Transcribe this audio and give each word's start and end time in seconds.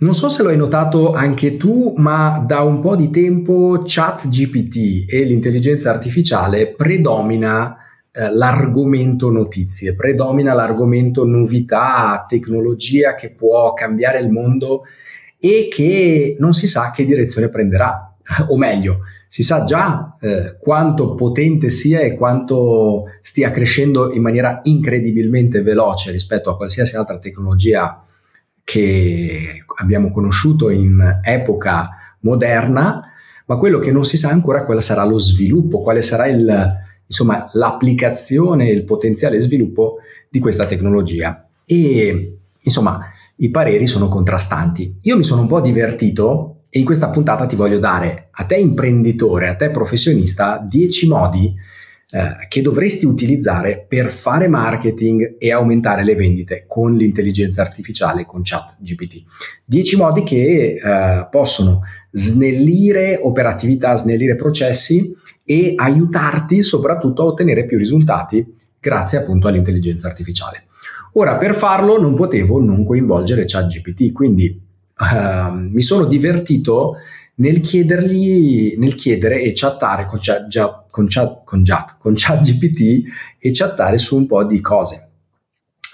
Non 0.00 0.14
so 0.14 0.28
se 0.28 0.44
lo 0.44 0.50
hai 0.50 0.56
notato 0.56 1.12
anche 1.12 1.56
tu, 1.56 1.92
ma 1.96 2.44
da 2.46 2.60
un 2.60 2.80
po' 2.80 2.94
di 2.94 3.10
tempo 3.10 3.82
ChatGPT 3.84 5.10
e 5.12 5.24
l'intelligenza 5.24 5.90
artificiale 5.90 6.72
predomina 6.72 7.76
eh, 8.12 8.32
l'argomento 8.32 9.28
notizie, 9.28 9.96
predomina 9.96 10.54
l'argomento 10.54 11.24
novità, 11.24 12.24
tecnologia 12.28 13.16
che 13.16 13.30
può 13.30 13.72
cambiare 13.72 14.20
il 14.20 14.30
mondo 14.30 14.84
e 15.36 15.66
che 15.68 16.36
non 16.38 16.54
si 16.54 16.68
sa 16.68 16.92
che 16.92 17.04
direzione 17.04 17.48
prenderà, 17.48 18.14
o 18.50 18.56
meglio, 18.56 19.00
si 19.26 19.42
sa 19.42 19.64
già 19.64 20.16
eh, 20.20 20.58
quanto 20.60 21.16
potente 21.16 21.70
sia 21.70 21.98
e 21.98 22.14
quanto 22.14 23.06
stia 23.20 23.50
crescendo 23.50 24.12
in 24.12 24.22
maniera 24.22 24.60
incredibilmente 24.62 25.60
veloce 25.60 26.12
rispetto 26.12 26.50
a 26.50 26.56
qualsiasi 26.56 26.94
altra 26.94 27.18
tecnologia 27.18 28.00
che 28.68 29.64
abbiamo 29.78 30.12
conosciuto 30.12 30.68
in 30.68 31.20
epoca 31.22 31.88
moderna, 32.20 33.00
ma 33.46 33.56
quello 33.56 33.78
che 33.78 33.90
non 33.90 34.04
si 34.04 34.18
sa 34.18 34.28
ancora 34.28 34.66
quale 34.66 34.82
sarà 34.82 35.06
lo 35.06 35.18
sviluppo, 35.18 35.80
quale 35.80 36.02
sarà 36.02 36.26
il, 36.26 36.76
insomma, 37.06 37.48
l'applicazione, 37.54 38.68
il 38.68 38.84
potenziale 38.84 39.40
sviluppo 39.40 40.00
di 40.28 40.38
questa 40.38 40.66
tecnologia. 40.66 41.48
E 41.64 42.40
insomma, 42.60 43.10
i 43.36 43.48
pareri 43.48 43.86
sono 43.86 44.08
contrastanti. 44.08 44.98
Io 45.04 45.16
mi 45.16 45.24
sono 45.24 45.40
un 45.40 45.48
po' 45.48 45.62
divertito 45.62 46.58
e 46.68 46.78
in 46.78 46.84
questa 46.84 47.08
puntata 47.08 47.46
ti 47.46 47.56
voglio 47.56 47.78
dare 47.78 48.28
a 48.32 48.44
te 48.44 48.56
imprenditore, 48.56 49.48
a 49.48 49.56
te 49.56 49.70
professionista, 49.70 50.62
10 50.62 51.08
modi 51.08 51.54
eh, 52.10 52.46
che 52.48 52.62
dovresti 52.62 53.04
utilizzare 53.04 53.84
per 53.86 54.10
fare 54.10 54.48
marketing 54.48 55.36
e 55.38 55.52
aumentare 55.52 56.04
le 56.04 56.14
vendite 56.14 56.64
con 56.66 56.96
l'intelligenza 56.96 57.60
artificiale, 57.60 58.24
con 58.24 58.40
chat 58.42 58.76
GPT. 58.78 59.24
10 59.64 59.96
modi 59.96 60.22
che 60.22 60.80
eh, 60.82 61.26
possono 61.30 61.82
snellire 62.10 63.20
operatività, 63.22 63.94
snellire 63.94 64.36
processi 64.36 65.14
e 65.44 65.74
aiutarti 65.76 66.62
soprattutto 66.62 67.22
a 67.22 67.26
ottenere 67.26 67.66
più 67.66 67.76
risultati 67.76 68.56
grazie 68.80 69.18
appunto 69.18 69.48
all'intelligenza 69.48 70.08
artificiale. 70.08 70.64
Ora, 71.12 71.36
per 71.36 71.54
farlo 71.54 72.00
non 72.00 72.14
potevo 72.14 72.58
non 72.58 72.84
coinvolgere 72.84 73.44
ChatGPT, 73.44 74.12
quindi 74.12 74.58
uh, 74.98 75.52
mi 75.52 75.82
sono 75.82 76.04
divertito 76.04 76.96
nel 77.36 77.60
chiedergli, 77.60 78.76
nel 78.78 78.94
chiedere 78.94 79.42
e 79.42 79.52
chattare 79.54 80.06
con, 80.06 80.18
chat, 80.20 80.48
con, 80.98 81.06
chat, 81.08 81.42
con, 81.44 81.62
chat, 81.62 81.96
con 82.00 82.14
ChatGPT 82.16 83.04
e 83.38 83.50
chattare 83.52 83.98
su 83.98 84.16
un 84.16 84.26
po' 84.26 84.44
di 84.44 84.60
cose. 84.60 85.10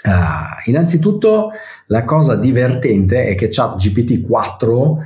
Uh, 0.02 0.69
innanzitutto 0.70 1.50
la 1.88 2.05
cosa 2.05 2.36
divertente 2.36 3.27
è 3.27 3.34
che 3.34 3.48
ChatGPT 3.50 4.22
4 4.22 4.78
uh, 4.78 5.02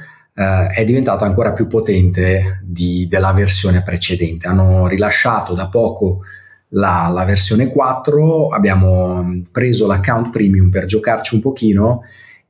è 0.73 0.85
diventato 0.85 1.25
ancora 1.25 1.53
più 1.53 1.67
potente 1.67 2.61
di, 2.63 3.09
della 3.09 3.33
versione 3.33 3.83
precedente. 3.83 4.47
Hanno 4.47 4.87
rilasciato 4.87 5.53
da 5.53 5.69
poco 5.69 6.21
la, 6.69 7.11
la, 7.13 7.25
versione 7.25 7.69
4, 7.69 8.49
abbiamo 8.49 9.43
preso 9.51 9.89
l'account 9.89 10.31
premium 10.31 10.71
per 10.71 10.85
giocarci 10.85 11.35
un 11.35 11.41
pochino 11.41 12.03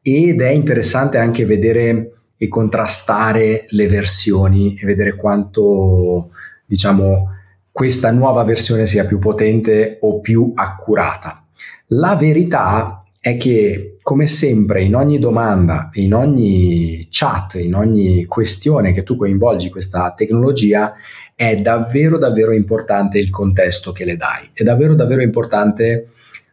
ed 0.02 0.40
è 0.42 0.50
interessante 0.50 1.16
anche 1.16 1.46
vedere 1.46 2.12
e 2.36 2.48
contrastare 2.48 3.64
le 3.68 3.86
versioni 3.88 4.76
e 4.78 4.84
vedere 4.86 5.16
quanto 5.16 6.30
diciamo 6.66 7.36
questa 7.78 8.10
nuova 8.10 8.42
versione 8.42 8.86
sia 8.86 9.04
più 9.04 9.20
potente 9.20 9.98
o 10.00 10.18
più 10.18 10.50
accurata. 10.56 11.44
La 11.90 12.16
verità 12.16 13.04
è 13.20 13.36
che 13.36 13.98
come 14.02 14.26
sempre 14.26 14.82
in 14.82 14.96
ogni 14.96 15.20
domanda, 15.20 15.88
in 15.92 16.12
ogni 16.12 17.06
chat, 17.08 17.54
in 17.54 17.76
ogni 17.76 18.24
questione 18.24 18.92
che 18.92 19.04
tu 19.04 19.14
coinvolgi 19.14 19.70
questa 19.70 20.12
tecnologia 20.16 20.92
è 21.36 21.58
davvero 21.58 22.18
davvero 22.18 22.50
importante 22.50 23.20
il 23.20 23.30
contesto 23.30 23.92
che 23.92 24.04
le 24.04 24.16
dai, 24.16 24.50
è 24.52 24.64
davvero 24.64 24.96
davvero 24.96 25.22
importante 25.22 26.08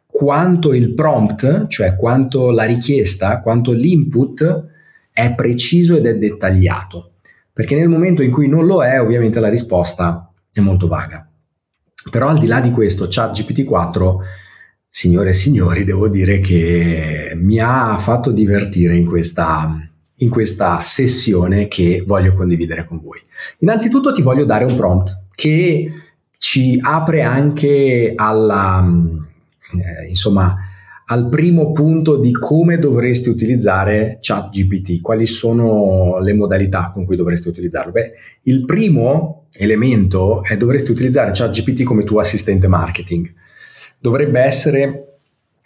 quanto 0.05 0.73
il 0.73 0.93
prompt, 0.93 1.65
cioè 1.69 1.95
quanto 1.95 2.51
la 2.51 2.65
richiesta, 2.65 3.41
quanto 3.41 3.71
l'input 3.71 4.65
è 5.11 5.33
preciso 5.33 5.97
ed 5.97 6.05
è 6.05 6.19
dettagliato, 6.19 7.13
perché 7.51 7.75
nel 7.75 7.89
momento 7.89 8.21
in 8.21 8.29
cui 8.29 8.47
non 8.47 8.67
lo 8.67 8.83
è 8.83 9.01
ovviamente 9.01 9.39
la 9.39 9.49
risposta 9.49 10.29
è 10.55 10.61
molto 10.61 10.87
vaga. 10.87 11.27
Però 12.09 12.29
al 12.29 12.37
di 12.37 12.47
là 12.47 12.61
di 12.61 12.71
questo, 12.71 13.07
ChatGPT 13.09 13.65
4, 13.65 14.21
signore 14.89 15.29
e 15.29 15.33
signori, 15.33 15.83
devo 15.83 16.07
dire 16.07 16.39
che 16.39 17.33
mi 17.35 17.59
ha 17.59 17.97
fatto 17.97 18.31
divertire 18.31 18.95
in 18.95 19.05
questa, 19.05 19.77
in 20.15 20.29
questa 20.29 20.81
sessione 20.83 21.67
che 21.67 22.03
voglio 22.05 22.33
condividere 22.33 22.85
con 22.85 23.01
voi. 23.01 23.19
Innanzitutto 23.59 24.13
ti 24.13 24.21
voglio 24.21 24.45
dare 24.45 24.63
un 24.63 24.75
prompt 24.75 25.23
che 25.35 25.91
ci 26.37 26.79
apre 26.81 27.23
anche 27.23 28.13
alla, 28.15 28.87
eh, 29.73 30.07
insomma, 30.07 30.64
al 31.07 31.29
primo 31.29 31.71
punto 31.71 32.17
di 32.17 32.31
come 32.31 32.79
dovresti 32.79 33.29
utilizzare 33.29 34.17
ChatGPT, 34.21 35.01
quali 35.01 35.27
sono 35.27 36.17
le 36.19 36.33
modalità 36.33 36.89
con 36.91 37.05
cui 37.05 37.15
dovresti 37.15 37.47
utilizzarlo. 37.47 37.91
Beh, 37.91 38.13
il 38.43 38.65
primo 38.65 39.45
elemento 39.57 40.43
è 40.43 40.57
dovresti 40.57 40.91
utilizzare 40.91 41.31
ChatGPT 41.31 41.83
come 41.83 42.03
tuo 42.03 42.19
assistente 42.19 42.67
marketing. 42.67 43.31
Dovrebbe 43.99 44.39
essere 44.39 45.17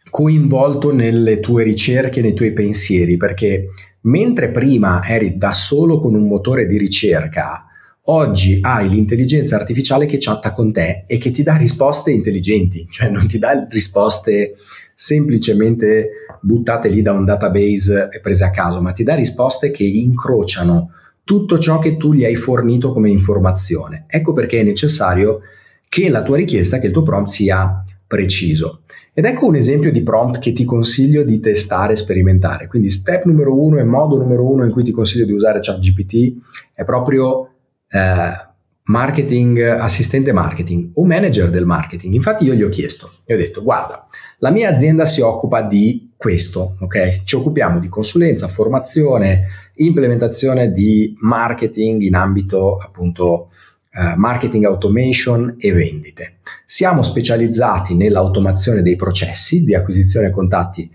coinvolto 0.09 0.93
nelle 0.93 1.39
tue 1.39 1.63
ricerche, 1.63 2.21
nei 2.21 2.33
tuoi 2.33 2.51
pensieri, 2.51 3.15
perché 3.15 3.69
mentre 4.01 4.49
prima 4.49 5.01
eri 5.05 5.37
da 5.37 5.53
solo 5.53 6.01
con 6.01 6.15
un 6.15 6.27
motore 6.27 6.65
di 6.65 6.77
ricerca, 6.77 7.65
oggi 8.03 8.59
hai 8.61 8.89
l'intelligenza 8.89 9.55
artificiale 9.55 10.05
che 10.05 10.17
chatta 10.19 10.51
con 10.51 10.73
te 10.73 11.03
e 11.07 11.17
che 11.17 11.31
ti 11.31 11.43
dà 11.43 11.55
risposte 11.55 12.11
intelligenti, 12.11 12.87
cioè 12.89 13.09
non 13.09 13.27
ti 13.27 13.37
dà 13.37 13.67
risposte 13.69 14.55
semplicemente 15.01 16.09
buttate 16.41 16.89
lì 16.89 17.01
da 17.01 17.13
un 17.13 17.23
database 17.23 18.09
e 18.11 18.19
prese 18.19 18.43
a 18.43 18.51
caso, 18.51 18.81
ma 18.81 18.91
ti 18.91 19.03
dà 19.03 19.15
risposte 19.15 19.71
che 19.71 19.85
incrociano 19.85 20.91
tutto 21.23 21.57
ciò 21.57 21.79
che 21.79 21.95
tu 21.95 22.13
gli 22.13 22.25
hai 22.25 22.35
fornito 22.35 22.91
come 22.91 23.09
informazione. 23.09 24.03
Ecco 24.09 24.33
perché 24.33 24.59
è 24.59 24.63
necessario 24.63 25.39
che 25.87 26.09
la 26.09 26.21
tua 26.21 26.35
richiesta, 26.35 26.79
che 26.79 26.87
il 26.87 26.91
tuo 26.91 27.03
prompt 27.03 27.29
sia 27.29 27.81
preciso. 28.05 28.81
Ed 29.13 29.23
ecco 29.23 29.45
un 29.45 29.55
esempio 29.55 29.89
di 29.89 30.03
prompt 30.03 30.39
che 30.39 30.51
ti 30.51 30.65
consiglio 30.65 31.23
di 31.23 31.39
testare 31.39 31.93
e 31.93 31.95
sperimentare. 31.95 32.67
Quindi 32.67 32.89
step 32.89 33.23
numero 33.23 33.57
uno 33.57 33.77
e 33.77 33.85
modo 33.85 34.17
numero 34.17 34.45
uno 34.51 34.65
in 34.65 34.71
cui 34.71 34.83
ti 34.83 34.91
consiglio 34.91 35.25
di 35.25 35.31
usare 35.31 35.59
ChatGPT 35.61 36.73
è 36.73 36.83
proprio 36.83 37.51
eh, 37.87 38.48
marketing, 38.89 39.59
assistente 39.59 40.31
marketing 40.31 40.91
o 40.95 41.05
manager 41.05 41.49
del 41.49 41.65
marketing. 41.65 42.13
Infatti 42.13 42.43
io 42.43 42.53
gli 42.53 42.63
ho 42.63 42.69
chiesto 42.69 43.09
e 43.23 43.35
ho 43.35 43.37
detto 43.37 43.63
guarda, 43.63 44.07
la 44.39 44.51
mia 44.51 44.69
azienda 44.69 45.05
si 45.05 45.21
occupa 45.21 45.61
di 45.61 46.11
questo, 46.17 46.75
ok? 46.79 47.23
Ci 47.23 47.35
occupiamo 47.35 47.79
di 47.79 47.87
consulenza, 47.87 48.47
formazione, 48.47 49.45
implementazione 49.75 50.71
di 50.71 51.15
marketing 51.21 52.01
in 52.01 52.15
ambito 52.15 52.77
appunto 52.77 53.49
Uh, 53.91 54.13
marketing 54.15 54.65
automation 54.65 55.55
e 55.57 55.73
vendite. 55.73 56.35
Siamo 56.63 57.01
specializzati 57.01 57.95
nell'automazione 57.95 58.83
dei 58.83 58.95
processi 58.95 59.63
di 59.63 59.73
acquisizione 59.73 60.29
contatti 60.29 60.89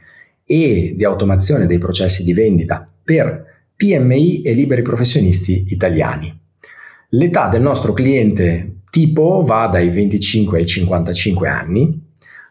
e 0.44 0.94
di 0.96 1.04
automazione 1.04 1.66
dei 1.66 1.78
processi 1.78 2.22
di 2.22 2.32
vendita 2.32 2.86
per 3.02 3.44
PMI 3.74 4.42
e 4.42 4.52
liberi 4.52 4.82
professionisti 4.82 5.64
italiani. 5.70 6.43
L'età 7.16 7.48
del 7.48 7.62
nostro 7.62 7.92
cliente 7.92 8.78
tipo 8.90 9.44
va 9.44 9.68
dai 9.68 9.88
25 9.88 10.58
ai 10.58 10.66
55 10.66 11.48
anni. 11.48 12.02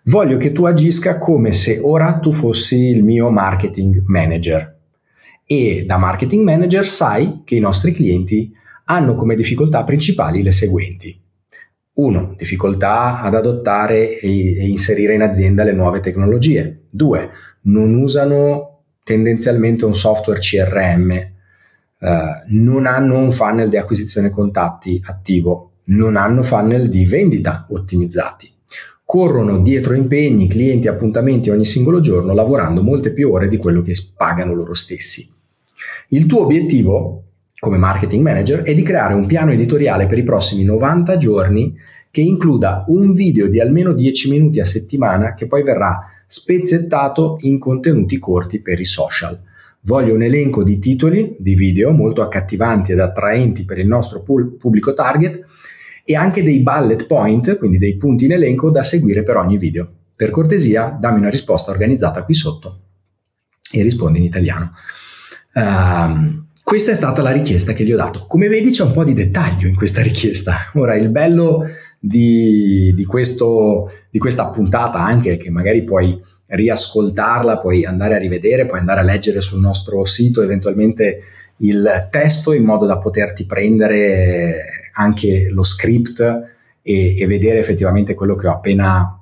Voglio 0.05 0.37
che 0.37 0.53
tu 0.53 0.63
agisca 0.63 1.17
come 1.17 1.51
se 1.51 1.79
ora 1.81 2.13
tu 2.19 2.31
fossi 2.31 2.77
il 2.77 3.03
mio 3.03 3.29
marketing 3.29 4.03
manager. 4.05 4.79
E 5.45 5.83
da 5.85 5.97
marketing 5.97 6.45
manager 6.45 6.87
sai 6.87 7.41
che 7.43 7.55
i 7.55 7.59
nostri 7.59 7.91
clienti 7.91 8.53
hanno 8.85 9.15
come 9.15 9.35
difficoltà 9.35 9.83
principali 9.83 10.41
le 10.41 10.51
seguenti. 10.51 11.19
1. 11.95 12.35
Difficoltà 12.37 13.21
ad 13.21 13.35
adottare 13.35 14.17
e 14.17 14.65
inserire 14.65 15.13
in 15.13 15.23
azienda 15.23 15.63
le 15.63 15.73
nuove 15.73 15.99
tecnologie. 15.99 16.85
2. 16.89 17.29
Non 17.63 17.95
usano 17.95 18.83
tendenzialmente 19.03 19.83
un 19.83 19.93
software 19.93 20.39
CRM. 20.39 21.31
Eh, 22.03 22.43
non 22.47 22.85
hanno 22.85 23.17
un 23.17 23.31
funnel 23.31 23.69
di 23.69 23.77
acquisizione 23.77 24.29
contatti 24.29 25.01
attivo. 25.05 25.69
Non 25.85 26.17
hanno 26.17 26.43
funnel 26.43 26.89
di 26.89 27.05
vendita 27.05 27.65
ottimizzati. 27.69 28.51
Corrono 29.05 29.61
dietro 29.61 29.93
impegni, 29.93 30.49
clienti, 30.49 30.87
appuntamenti 30.87 31.49
ogni 31.49 31.65
singolo 31.65 32.01
giorno, 32.01 32.33
lavorando 32.33 32.81
molte 32.81 33.11
più 33.11 33.31
ore 33.31 33.47
di 33.47 33.57
quello 33.57 33.81
che 33.81 33.95
pagano 34.17 34.53
loro 34.53 34.73
stessi. 34.73 35.29
Il 36.09 36.25
tuo 36.25 36.43
obiettivo 36.43 37.23
come 37.57 37.77
marketing 37.77 38.21
manager 38.21 38.63
è 38.63 38.75
di 38.75 38.81
creare 38.81 39.13
un 39.13 39.25
piano 39.25 39.51
editoriale 39.51 40.05
per 40.05 40.17
i 40.17 40.23
prossimi 40.23 40.65
90 40.65 41.15
giorni 41.15 41.73
che 42.11 42.19
includa 42.19 42.83
un 42.87 43.13
video 43.13 43.47
di 43.47 43.61
almeno 43.61 43.93
10 43.93 44.29
minuti 44.29 44.59
a 44.59 44.65
settimana 44.65 45.33
che 45.33 45.47
poi 45.47 45.63
verrà 45.63 46.09
spezzettato 46.27 47.37
in 47.41 47.59
contenuti 47.59 48.19
corti 48.19 48.59
per 48.59 48.81
i 48.81 48.85
social. 48.85 49.39
Voglio 49.83 50.13
un 50.13 50.21
elenco 50.21 50.63
di 50.63 50.79
titoli 50.79 51.35
di 51.39 51.55
video 51.55 51.91
molto 51.91 52.21
accattivanti 52.21 52.91
ed 52.91 52.99
attraenti 52.99 53.65
per 53.65 53.79
il 53.79 53.87
nostro 53.87 54.21
pubblico 54.21 54.93
target 54.93 55.45
e 56.05 56.15
anche 56.15 56.43
dei 56.43 56.59
bullet 56.59 57.05
point, 57.05 57.57
quindi 57.57 57.77
dei 57.77 57.95
punti 57.97 58.25
in 58.25 58.33
elenco 58.33 58.69
da 58.69 58.83
seguire 58.83 59.23
per 59.23 59.37
ogni 59.37 59.57
video. 59.57 59.89
Per 60.15 60.29
cortesia, 60.29 60.95
dammi 60.99 61.19
una 61.19 61.29
risposta 61.29 61.71
organizzata 61.71 62.23
qui 62.23 62.33
sotto 62.33 62.79
e 63.71 63.81
rispondi 63.81 64.19
in 64.19 64.25
italiano. 64.25 64.73
Uh, 65.53 66.45
questa 66.63 66.91
è 66.91 66.95
stata 66.95 67.21
la 67.21 67.31
richiesta 67.31 67.73
che 67.73 67.83
gli 67.83 67.91
ho 67.91 67.97
dato. 67.97 68.25
Come 68.27 68.47
vedi 68.47 68.69
c'è 68.69 68.83
un 68.83 68.93
po' 68.93 69.03
di 69.03 69.13
dettaglio 69.13 69.67
in 69.67 69.75
questa 69.75 70.01
richiesta. 70.01 70.71
Ora, 70.75 70.95
il 70.95 71.09
bello 71.09 71.65
di, 71.99 72.93
di, 72.95 73.05
questo, 73.05 73.91
di 74.09 74.19
questa 74.19 74.47
puntata 74.47 74.99
anche, 74.99 75.37
che 75.37 75.49
magari 75.49 75.83
puoi 75.83 76.21
riascoltarla, 76.53 77.57
puoi 77.57 77.85
andare 77.85 78.15
a 78.15 78.19
rivedere, 78.19 78.65
puoi 78.65 78.79
andare 78.79 79.01
a 79.01 79.03
leggere 79.03 79.41
sul 79.41 79.59
nostro 79.59 80.05
sito 80.05 80.41
eventualmente 80.41 81.21
il 81.57 82.07
testo 82.11 82.53
in 82.53 82.63
modo 82.63 82.85
da 82.85 82.97
poterti 82.97 83.45
prendere 83.45 84.89
anche 84.93 85.47
lo 85.49 85.63
script 85.63 86.21
e, 86.81 87.17
e 87.17 87.27
vedere 87.27 87.59
effettivamente 87.59 88.13
quello 88.13 88.35
che 88.35 88.47
ho 88.47 88.53
appena 88.53 89.19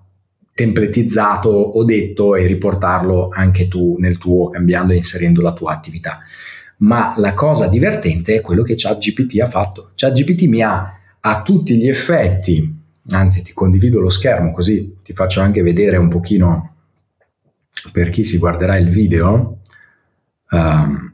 templetizzato 0.54 1.50
o 1.50 1.84
detto 1.84 2.36
e 2.36 2.46
riportarlo 2.46 3.30
anche 3.32 3.68
tu 3.68 3.96
nel 4.00 4.18
tuo 4.18 4.50
cambiando 4.50 4.94
e 4.94 4.98
inserendo 4.98 5.42
la 5.42 5.54
tua 5.54 5.74
attività. 5.74 6.20
Ma 6.78 7.14
la 7.18 7.34
cosa 7.34 7.68
divertente 7.68 8.36
è 8.36 8.42
quello 8.42 8.64
che 8.64 8.74
ChatGPT 8.76 9.40
ha 9.40 9.46
fatto. 9.46 9.92
ChatGPT 9.96 10.42
mi 10.44 10.62
ha 10.62 10.98
a 11.20 11.42
tutti 11.44 11.78
gli 11.78 11.88
effetti, 11.88 12.80
anzi 13.10 13.44
ti 13.44 13.54
condivido 13.54 14.00
lo 14.00 14.10
schermo 14.10 14.52
così 14.52 14.98
ti 15.04 15.14
faccio 15.14 15.42
anche 15.42 15.62
vedere 15.62 15.98
un 15.98 16.10
pochino 16.10 16.71
per 17.92 18.10
chi 18.10 18.24
si 18.24 18.38
guarderà 18.38 18.78
il 18.78 18.90
video. 18.90 19.60
Um, 20.52 21.12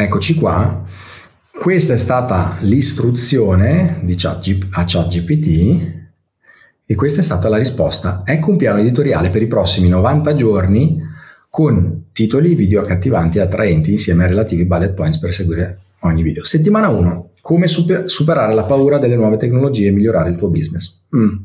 Eccoci 0.00 0.34
qua, 0.36 0.82
questa 1.60 1.92
è 1.92 1.98
stata 1.98 2.56
l'istruzione 2.60 4.00
di 4.02 4.16
a 4.20 4.84
ChatGPT 4.86 5.98
e 6.86 6.94
questa 6.94 7.20
è 7.20 7.22
stata 7.22 7.50
la 7.50 7.58
risposta. 7.58 8.22
Ecco 8.24 8.48
un 8.50 8.56
piano 8.56 8.78
editoriale 8.78 9.28
per 9.28 9.42
i 9.42 9.46
prossimi 9.46 9.88
90 9.88 10.34
giorni 10.34 10.98
con 11.50 12.06
titoli 12.12 12.54
video 12.54 12.80
accattivanti 12.80 13.36
e 13.36 13.42
attraenti 13.42 13.90
insieme 13.90 14.22
ai 14.22 14.30
relativi 14.30 14.64
bullet 14.64 14.94
points 14.94 15.18
per 15.18 15.34
seguire 15.34 15.78
ogni 16.00 16.22
video. 16.22 16.44
Settimana 16.44 16.88
1. 16.88 17.32
Come 17.40 17.66
super- 17.66 18.08
superare 18.08 18.54
la 18.54 18.64
paura 18.64 18.98
delle 18.98 19.16
nuove 19.16 19.36
tecnologie 19.36 19.88
e 19.88 19.92
migliorare 19.92 20.30
il 20.30 20.36
tuo 20.36 20.50
business. 20.50 21.06
Mm. 21.16 21.36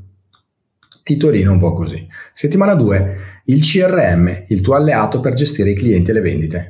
Titolino 1.03 1.51
un 1.51 1.59
po' 1.59 1.73
così. 1.73 2.07
Settimana 2.33 2.73
2. 2.75 3.17
Il 3.45 3.61
CRM, 3.61 4.45
il 4.47 4.61
tuo 4.61 4.75
alleato 4.75 5.19
per 5.19 5.33
gestire 5.33 5.71
i 5.71 5.75
clienti 5.75 6.09
e 6.09 6.13
le 6.13 6.21
vendite 6.21 6.69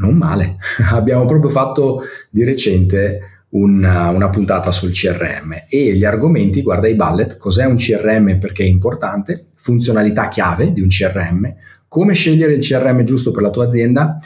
non 0.00 0.16
male. 0.16 0.56
Abbiamo 0.90 1.24
proprio 1.24 1.50
fatto 1.50 2.02
di 2.28 2.42
recente 2.42 3.44
una, 3.50 4.08
una, 4.10 4.28
puntata 4.28 4.70
sul 4.70 4.92
CRM 4.92 5.64
e 5.68 5.94
gli 5.94 6.04
argomenti, 6.04 6.62
guarda 6.62 6.88
i 6.88 6.94
bullet, 6.94 7.36
cos'è 7.36 7.64
un 7.64 7.76
CRM 7.76 8.38
perché 8.38 8.62
è 8.62 8.66
importante, 8.66 9.46
funzionalità 9.54 10.28
chiave 10.28 10.72
di 10.72 10.80
un 10.80 10.88
CRM, 10.88 11.54
come 11.88 12.14
scegliere 12.14 12.54
il 12.54 12.60
CRM 12.60 13.02
giusto 13.02 13.32
per 13.32 13.42
la 13.42 13.50
tua 13.50 13.66
azienda, 13.66 14.18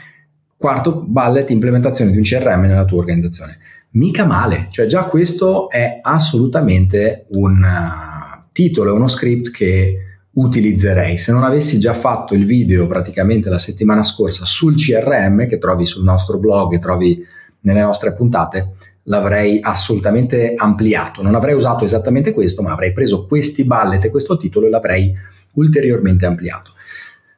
quarto 0.65 1.03
bullet, 1.05 1.51
implementazione 1.51 2.09
di 2.09 2.17
un 2.17 2.23
CRM 2.23 2.61
nella 2.61 2.85
tua 2.85 2.97
organizzazione. 2.97 3.59
Mica 3.91 4.25
male, 4.25 4.69
cioè 4.71 4.87
già 4.87 5.03
questo 5.03 5.69
è 5.69 5.99
assolutamente 6.01 7.27
un 7.33 7.61
uh, 7.61 8.47
titolo, 8.51 8.95
uno 8.95 9.07
script 9.07 9.51
che 9.51 9.97
utilizzerei. 10.31 11.19
Se 11.19 11.31
non 11.31 11.43
avessi 11.43 11.77
già 11.77 11.93
fatto 11.93 12.33
il 12.33 12.47
video 12.47 12.87
praticamente 12.87 13.47
la 13.47 13.59
settimana 13.59 14.01
scorsa 14.01 14.43
sul 14.45 14.73
CRM 14.75 15.47
che 15.47 15.59
trovi 15.59 15.85
sul 15.85 16.03
nostro 16.03 16.39
blog 16.39 16.73
e 16.73 16.79
trovi 16.79 17.23
nelle 17.59 17.81
nostre 17.81 18.13
puntate, 18.13 18.71
l'avrei 19.03 19.59
assolutamente 19.61 20.55
ampliato. 20.57 21.21
Non 21.21 21.35
avrei 21.35 21.53
usato 21.53 21.85
esattamente 21.85 22.33
questo, 22.33 22.63
ma 22.63 22.71
avrei 22.71 22.91
preso 22.91 23.27
questi 23.27 23.65
bullet 23.65 24.03
e 24.03 24.09
questo 24.09 24.35
titolo 24.35 24.65
e 24.65 24.71
l'avrei 24.71 25.15
ulteriormente 25.51 26.25
ampliato. 26.25 26.71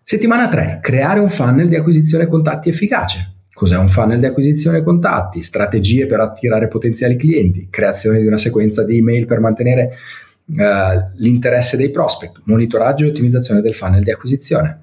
Settimana 0.09 0.47
3, 0.47 0.79
creare 0.81 1.19
un 1.19 1.29
funnel 1.29 1.67
di 1.67 1.75
acquisizione 1.75 2.27
contatti 2.27 2.69
efficace. 2.69 3.39
Cos'è 3.53 3.75
un 3.75 3.89
funnel 3.89 4.19
di 4.19 4.25
acquisizione 4.25 4.81
contatti? 4.81 5.41
Strategie 5.41 6.05
per 6.05 6.21
attirare 6.21 6.69
potenziali 6.69 7.17
clienti, 7.17 7.67
creazione 7.69 8.21
di 8.21 8.25
una 8.25 8.37
sequenza 8.37 8.85
di 8.85 8.99
email 8.99 9.25
per 9.25 9.41
mantenere 9.41 9.97
uh, 10.45 10.63
l'interesse 11.17 11.75
dei 11.75 11.91
prospect, 11.91 12.39
monitoraggio 12.45 13.03
e 13.03 13.09
ottimizzazione 13.09 13.59
del 13.59 13.75
funnel 13.75 14.01
di 14.01 14.09
acquisizione. 14.09 14.79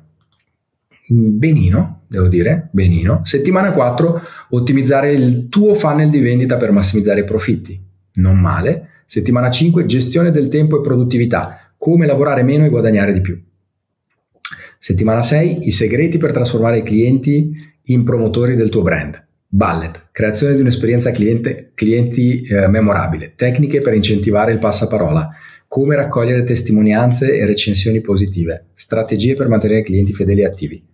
Benino, 1.09 2.03
devo 2.07 2.29
dire, 2.29 2.69
benino. 2.71 3.23
Settimana 3.25 3.73
4, 3.73 4.21
ottimizzare 4.51 5.15
il 5.15 5.49
tuo 5.49 5.75
funnel 5.75 6.11
di 6.11 6.21
vendita 6.21 6.59
per 6.59 6.71
massimizzare 6.71 7.21
i 7.21 7.25
profitti. 7.25 7.83
Non 8.17 8.39
male. 8.39 8.89
Settimana 9.07 9.51
5, 9.51 9.87
gestione 9.87 10.31
del 10.31 10.49
tempo 10.49 10.77
e 10.77 10.83
produttività. 10.83 11.73
Come 11.79 12.05
lavorare 12.05 12.43
meno 12.43 12.67
e 12.67 12.69
guadagnare 12.69 13.15
di 13.15 13.23
più. 13.23 13.43
Settimana 14.85 15.23
6, 15.23 15.67
i 15.67 15.71
segreti 15.71 16.19
per 16.19 16.33
trasformare 16.33 16.81
i 16.81 16.83
clienti 16.83 17.57
in 17.85 18.05
promotori 18.05 18.55
del 18.55 18.69
tuo 18.69 18.83
brand. 18.83 19.19
Bullet, 19.49 20.09
creazione 20.13 20.53
di 20.53 20.61
un'esperienza 20.61 21.11
cliente, 21.11 21.71
clienti 21.73 22.43
eh, 22.43 22.67
memorabile, 22.67 23.33
tecniche 23.35 23.81
per 23.81 23.95
incentivare 23.95 24.53
il 24.53 24.59
passaparola, 24.59 25.31
come 25.67 25.97
raccogliere 25.97 26.45
testimonianze 26.45 27.35
e 27.35 27.47
recensioni 27.47 28.03
positive, 28.03 28.67
strategie 28.75 29.35
per 29.37 29.49
mantenere 29.49 29.83
clienti 29.85 30.13
fedeli 30.13 30.43
e 30.43 30.45
attivi. 30.45 30.85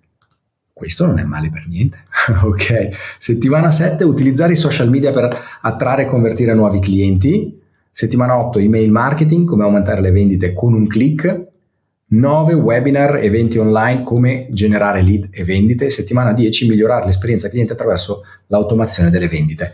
Questo 0.73 1.07
non 1.07 1.19
è 1.19 1.25
male 1.25 1.51
per 1.51 1.67
niente. 1.67 2.05
ok. 2.47 2.91
Settimana 3.19 3.73
7, 3.73 4.05
utilizzare 4.05 4.53
i 4.53 4.57
social 4.57 4.89
media 4.89 5.11
per 5.13 5.29
attrarre 5.63 6.03
e 6.03 6.07
convertire 6.07 6.55
nuovi 6.55 6.79
clienti. 6.79 7.61
Settimana 7.91 8.39
8, 8.39 8.61
email 8.61 8.93
marketing, 8.93 9.49
come 9.49 9.65
aumentare 9.65 10.01
le 10.01 10.13
vendite 10.13 10.53
con 10.53 10.75
un 10.75 10.87
click. 10.87 11.49
9 12.11 12.55
webinar, 12.55 13.17
eventi 13.17 13.59
online, 13.59 14.03
come 14.03 14.49
generare 14.51 15.03
lead 15.03 15.29
e 15.31 15.45
vendite. 15.45 15.91
Settimana 15.91 16.33
10, 16.33 16.69
migliorare 16.69 17.05
l'esperienza 17.05 17.49
cliente 17.49 17.73
attraverso 17.73 18.23
l'automazione 18.49 19.11
delle 19.11 19.29
vendite. 19.29 19.73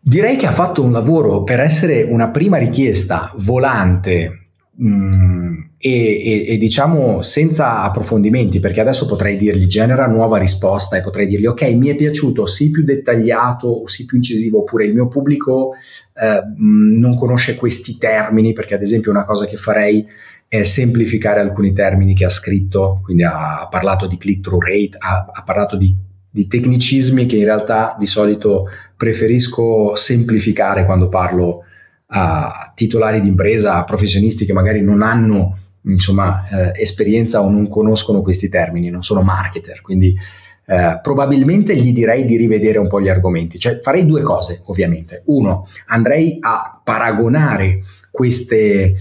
Direi 0.00 0.36
che 0.36 0.46
ha 0.46 0.52
fatto 0.52 0.82
un 0.82 0.92
lavoro 0.92 1.44
per 1.44 1.60
essere 1.60 2.02
una 2.02 2.28
prima 2.28 2.58
richiesta 2.58 3.32
volante 3.36 4.48
mh, 4.76 4.86
mm, 4.86 5.54
e, 5.78 5.90
e, 5.90 6.46
e, 6.48 6.58
diciamo 6.58 7.22
senza 7.22 7.82
approfondimenti, 7.82 8.58
perché 8.58 8.80
adesso 8.80 9.06
potrei 9.06 9.36
dirgli 9.36 9.66
genera 9.66 10.06
nuova 10.06 10.38
risposta 10.38 10.96
e 10.96 11.02
potrei 11.02 11.26
dirgli 11.26 11.46
ok, 11.46 11.62
mi 11.74 11.88
è 11.88 11.94
piaciuto, 11.94 12.46
sii 12.46 12.70
più 12.70 12.82
dettagliato 12.82 13.86
sii 13.86 14.06
più 14.06 14.16
incisivo, 14.16 14.58
oppure 14.58 14.86
il 14.86 14.92
mio 14.92 15.08
pubblico 15.08 15.74
eh, 16.14 16.42
non 16.58 17.16
conosce 17.16 17.54
questi 17.54 17.96
termini, 17.96 18.52
perché 18.52 18.74
ad 18.74 18.82
esempio 18.82 19.10
una 19.10 19.24
cosa 19.24 19.46
che 19.46 19.56
farei 19.56 20.06
è 20.58 20.62
semplificare 20.64 21.40
alcuni 21.40 21.72
termini 21.72 22.14
che 22.14 22.24
ha 22.24 22.30
scritto, 22.30 23.00
quindi 23.02 23.24
ha, 23.24 23.60
ha 23.60 23.68
parlato 23.68 24.06
di 24.06 24.16
click-through 24.16 24.62
rate, 24.62 24.96
ha, 24.98 25.26
ha 25.32 25.42
parlato 25.42 25.76
di 25.76 25.94
di 26.34 26.48
tecnicismi 26.48 27.26
che 27.26 27.36
in 27.36 27.44
realtà 27.44 27.94
di 27.96 28.06
solito 28.06 28.68
preferisco 28.96 29.94
semplificare 29.94 30.84
quando 30.84 31.08
parlo 31.08 31.62
a 32.06 32.72
titolari 32.74 33.20
di 33.20 33.28
impresa, 33.28 33.76
a 33.76 33.84
professionisti 33.84 34.44
che 34.44 34.52
magari 34.52 34.82
non 34.82 35.02
hanno 35.02 35.56
insomma, 35.82 36.42
eh, 36.48 36.82
esperienza 36.82 37.40
o 37.40 37.48
non 37.48 37.68
conoscono 37.68 38.20
questi 38.20 38.48
termini, 38.48 38.90
non 38.90 39.04
sono 39.04 39.22
marketer, 39.22 39.80
quindi 39.80 40.16
eh, 40.66 40.98
probabilmente 41.00 41.76
gli 41.76 41.92
direi 41.92 42.24
di 42.24 42.36
rivedere 42.36 42.78
un 42.78 42.88
po' 42.88 43.00
gli 43.00 43.08
argomenti. 43.08 43.56
Cioè, 43.56 43.78
farei 43.78 44.04
due 44.04 44.22
cose, 44.22 44.62
ovviamente. 44.64 45.22
Uno, 45.26 45.68
andrei 45.86 46.38
a 46.40 46.80
paragonare 46.82 47.80
queste, 48.10 48.96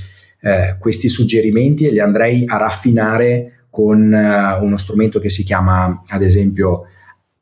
eh, 0.45 0.75
questi 0.77 1.07
suggerimenti 1.07 1.88
e 1.88 1.91
li 1.91 2.01
andrei 2.01 2.43
a 2.45 2.57
raffinare 2.57 3.67
con 3.69 4.12
uh, 4.12 4.63
uno 4.63 4.75
strumento 4.75 5.19
che 5.19 5.29
si 5.29 5.43
chiama, 5.43 6.03
ad 6.07 6.21
esempio, 6.21 6.88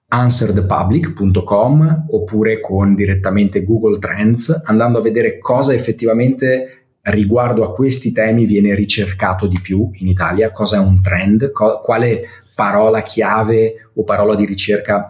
answerthepublic.com 0.07 2.05
oppure 2.09 2.59
con 2.59 2.93
direttamente 2.93 3.63
Google 3.63 3.97
Trends, 3.97 4.61
andando 4.65 4.99
a 4.99 5.01
vedere 5.01 5.39
cosa 5.39 5.73
effettivamente 5.73 6.85
riguardo 7.01 7.63
a 7.63 7.73
questi 7.73 8.11
temi 8.11 8.45
viene 8.45 8.75
ricercato 8.75 9.47
di 9.47 9.59
più 9.61 9.89
in 9.93 10.07
Italia, 10.07 10.51
cosa 10.51 10.75
è 10.75 10.79
un 10.79 11.01
trend, 11.01 11.51
co- 11.51 11.81
quale 11.81 12.25
parola 12.53 13.01
chiave 13.01 13.89
o 13.95 14.03
parola 14.03 14.35
di 14.35 14.45
ricerca 14.45 15.09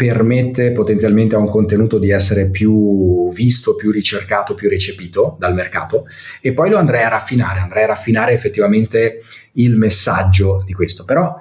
permette 0.00 0.72
potenzialmente 0.72 1.34
a 1.34 1.38
un 1.38 1.50
contenuto 1.50 1.98
di 1.98 2.08
essere 2.08 2.48
più 2.48 3.30
visto, 3.32 3.74
più 3.74 3.90
ricercato, 3.90 4.54
più 4.54 4.70
recepito 4.70 5.36
dal 5.38 5.52
mercato 5.52 6.04
e 6.40 6.54
poi 6.54 6.70
lo 6.70 6.78
andrei 6.78 7.02
a 7.02 7.08
raffinare, 7.08 7.60
andrei 7.60 7.82
a 7.82 7.88
raffinare 7.88 8.32
effettivamente 8.32 9.18
il 9.52 9.76
messaggio 9.76 10.62
di 10.64 10.72
questo. 10.72 11.04
Però 11.04 11.36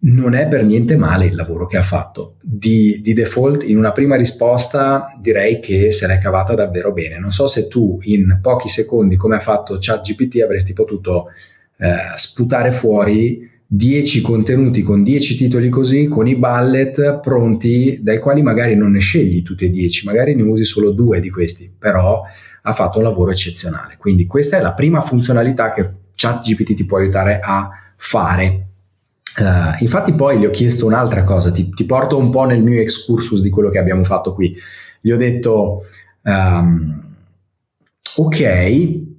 non 0.00 0.34
è 0.34 0.46
per 0.46 0.62
niente 0.62 0.94
male 0.98 1.24
il 1.24 1.34
lavoro 1.34 1.66
che 1.66 1.78
ha 1.78 1.82
fatto. 1.82 2.36
Di, 2.42 3.00
di, 3.00 3.14
default, 3.14 3.66
in 3.66 3.78
una 3.78 3.92
prima 3.92 4.14
risposta, 4.14 5.18
direi 5.18 5.58
che 5.58 5.90
se 5.90 6.06
l'è 6.06 6.18
cavata 6.18 6.52
davvero 6.52 6.92
bene. 6.92 7.18
Non 7.18 7.30
so 7.30 7.46
se 7.46 7.66
tu 7.66 7.98
in 8.02 8.40
pochi 8.42 8.68
secondi, 8.68 9.16
come 9.16 9.36
ha 9.36 9.40
fatto 9.40 9.78
ChatGPT, 9.80 10.42
avresti 10.42 10.74
potuto 10.74 11.28
eh, 11.78 11.96
sputare 12.16 12.72
fuori 12.72 13.48
10 13.72 14.20
contenuti 14.20 14.82
con 14.82 15.04
10 15.04 15.36
titoli 15.36 15.68
così, 15.68 16.08
con 16.08 16.26
i 16.26 16.34
bullet 16.34 17.20
pronti, 17.20 18.00
dai 18.02 18.18
quali 18.18 18.42
magari 18.42 18.74
non 18.74 18.90
ne 18.90 18.98
scegli 18.98 19.44
tutti 19.44 19.64
e 19.64 19.70
10, 19.70 20.06
magari 20.06 20.34
ne 20.34 20.42
usi 20.42 20.64
solo 20.64 20.90
due 20.90 21.20
di 21.20 21.30
questi, 21.30 21.72
però 21.78 22.20
ha 22.62 22.72
fatto 22.72 22.98
un 22.98 23.04
lavoro 23.04 23.30
eccezionale. 23.30 23.94
Quindi 23.96 24.26
questa 24.26 24.58
è 24.58 24.60
la 24.60 24.72
prima 24.72 25.00
funzionalità 25.00 25.70
che 25.70 25.88
ChatGPT 26.12 26.74
ti 26.74 26.84
può 26.84 26.98
aiutare 26.98 27.38
a 27.40 27.70
fare 27.96 28.64
Uh, 29.38 29.76
infatti 29.78 30.12
poi 30.12 30.40
gli 30.40 30.44
ho 30.44 30.50
chiesto 30.50 30.86
un'altra 30.86 31.22
cosa, 31.22 31.52
ti, 31.52 31.70
ti, 31.70 31.84
porto 31.84 32.18
un 32.18 32.30
po' 32.30 32.44
nel 32.46 32.64
mio 32.64 32.80
excursus 32.80 33.40
di 33.40 33.48
quello 33.48 33.70
che 33.70 33.78
abbiamo 33.78 34.02
fatto 34.02 34.34
qui. 34.34 34.56
Gli 35.00 35.12
ho 35.12 35.16
detto, 35.16 35.84
um, 36.22 37.14
ok, 38.16 39.09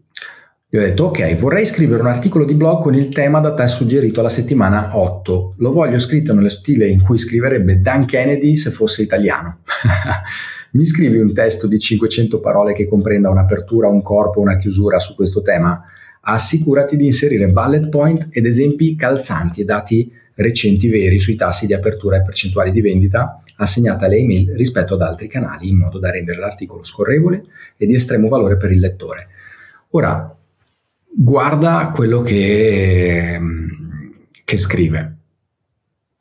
gli 0.73 0.77
ho 0.77 0.79
detto, 0.79 1.03
ok, 1.03 1.35
vorrei 1.35 1.65
scrivere 1.65 1.99
un 1.99 2.07
articolo 2.07 2.45
di 2.45 2.53
blog 2.53 2.81
con 2.81 2.95
il 2.95 3.09
tema 3.09 3.41
da 3.41 3.53
te 3.53 3.67
suggerito 3.67 4.21
alla 4.21 4.29
settimana 4.29 4.97
8. 4.97 5.55
Lo 5.57 5.73
voglio 5.73 5.99
scritto 5.99 6.33
nello 6.33 6.47
stile 6.47 6.87
in 6.87 7.01
cui 7.01 7.17
scriverebbe 7.17 7.81
Dan 7.81 8.05
Kennedy 8.05 8.55
se 8.55 8.69
fosse 8.69 9.01
italiano. 9.01 9.59
Mi 10.71 10.85
scrivi 10.85 11.17
un 11.17 11.33
testo 11.33 11.67
di 11.67 11.77
500 11.77 12.39
parole 12.39 12.71
che 12.71 12.87
comprenda 12.87 13.29
un'apertura, 13.29 13.89
un 13.89 14.01
corpo, 14.01 14.39
una 14.39 14.55
chiusura 14.55 14.97
su 14.99 15.13
questo 15.13 15.41
tema? 15.41 15.83
assicurati 16.21 16.97
di 16.97 17.05
inserire 17.05 17.47
bullet 17.47 17.89
point 17.89 18.27
ed 18.31 18.45
esempi 18.45 18.95
calzanti 18.95 19.61
e 19.61 19.65
dati 19.65 20.13
recenti 20.35 20.87
veri 20.87 21.19
sui 21.19 21.35
tassi 21.35 21.65
di 21.65 21.73
apertura 21.73 22.17
e 22.17 22.23
percentuali 22.23 22.71
di 22.71 22.79
vendita 22.79 23.41
assegnate 23.57 24.05
alle 24.05 24.17
email 24.17 24.53
rispetto 24.55 24.93
ad 24.93 25.01
altri 25.01 25.27
canali 25.27 25.67
in 25.67 25.77
modo 25.77 25.99
da 25.99 26.11
rendere 26.11 26.39
l'articolo 26.39 26.83
scorrevole 26.83 27.41
e 27.75 27.85
di 27.85 27.93
estremo 27.93 28.27
valore 28.27 28.55
per 28.55 28.71
il 28.71 28.79
lettore. 28.79 29.27
Ora, 29.89 30.35
guarda 31.13 31.91
quello 31.93 32.21
che, 32.21 33.39
che 34.43 34.57
scrive. 34.57 35.15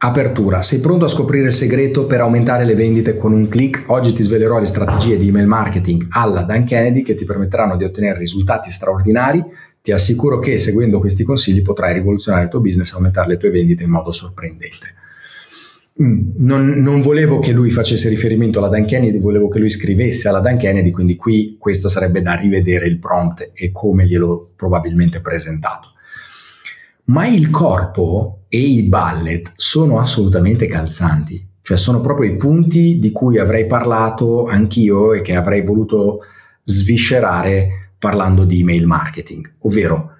Apertura. 0.02 0.62
Sei 0.62 0.80
pronto 0.80 1.04
a 1.04 1.08
scoprire 1.08 1.46
il 1.46 1.52
segreto 1.52 2.06
per 2.06 2.20
aumentare 2.20 2.64
le 2.64 2.74
vendite 2.74 3.16
con 3.16 3.32
un 3.32 3.48
click? 3.48 3.84
Oggi 3.88 4.14
ti 4.14 4.22
svelerò 4.22 4.58
le 4.58 4.64
strategie 4.64 5.18
di 5.18 5.28
email 5.28 5.46
marketing 5.46 6.06
alla 6.10 6.42
Dan 6.42 6.64
Kennedy 6.64 7.02
che 7.02 7.14
ti 7.14 7.26
permetteranno 7.26 7.76
di 7.76 7.84
ottenere 7.84 8.18
risultati 8.18 8.70
straordinari 8.70 9.44
ti 9.82 9.92
assicuro 9.92 10.38
che 10.38 10.58
seguendo 10.58 10.98
questi 10.98 11.22
consigli 11.22 11.62
potrai 11.62 11.94
rivoluzionare 11.94 12.44
il 12.44 12.50
tuo 12.50 12.60
business 12.60 12.92
e 12.92 12.96
aumentare 12.96 13.28
le 13.28 13.36
tue 13.38 13.50
vendite 13.50 13.82
in 13.82 13.90
modo 13.90 14.12
sorprendente. 14.12 14.94
Mm, 16.02 16.30
non, 16.36 16.66
non, 16.78 17.02
volevo 17.02 17.40
che 17.40 17.52
lui 17.52 17.70
facesse 17.70 18.08
riferimento 18.08 18.58
alla 18.58 18.68
Dan 18.68 18.86
Kennedy, 18.86 19.18
volevo 19.18 19.48
che 19.48 19.58
lui 19.58 19.68
scrivesse 19.68 20.28
alla 20.28 20.40
Dan 20.40 20.56
Kennedy, 20.56 20.90
quindi 20.90 21.16
qui 21.16 21.56
questo 21.58 21.90
sarebbe 21.90 22.22
da 22.22 22.34
rivedere 22.34 22.86
il 22.86 22.98
prompt 22.98 23.50
e 23.52 23.70
come 23.70 24.06
glielo 24.06 24.52
probabilmente 24.56 25.20
presentato. 25.20 25.92
Ma 27.04 27.26
il 27.26 27.50
corpo 27.50 28.44
e 28.48 28.58
i 28.58 28.84
bullet 28.84 29.52
sono 29.56 29.98
assolutamente 29.98 30.66
calzanti, 30.66 31.46
cioè 31.60 31.76
sono 31.76 32.00
proprio 32.00 32.32
i 32.32 32.36
punti 32.36 32.98
di 32.98 33.10
cui 33.12 33.38
avrei 33.38 33.66
parlato 33.66 34.46
anch'io 34.46 35.12
e 35.12 35.20
che 35.20 35.34
avrei 35.34 35.62
voluto 35.62 36.20
sviscerare 36.64 37.90
parlando 37.98 38.44
di 38.44 38.60
email 38.60 38.86
marketing, 38.86 39.56
ovvero 39.60 40.12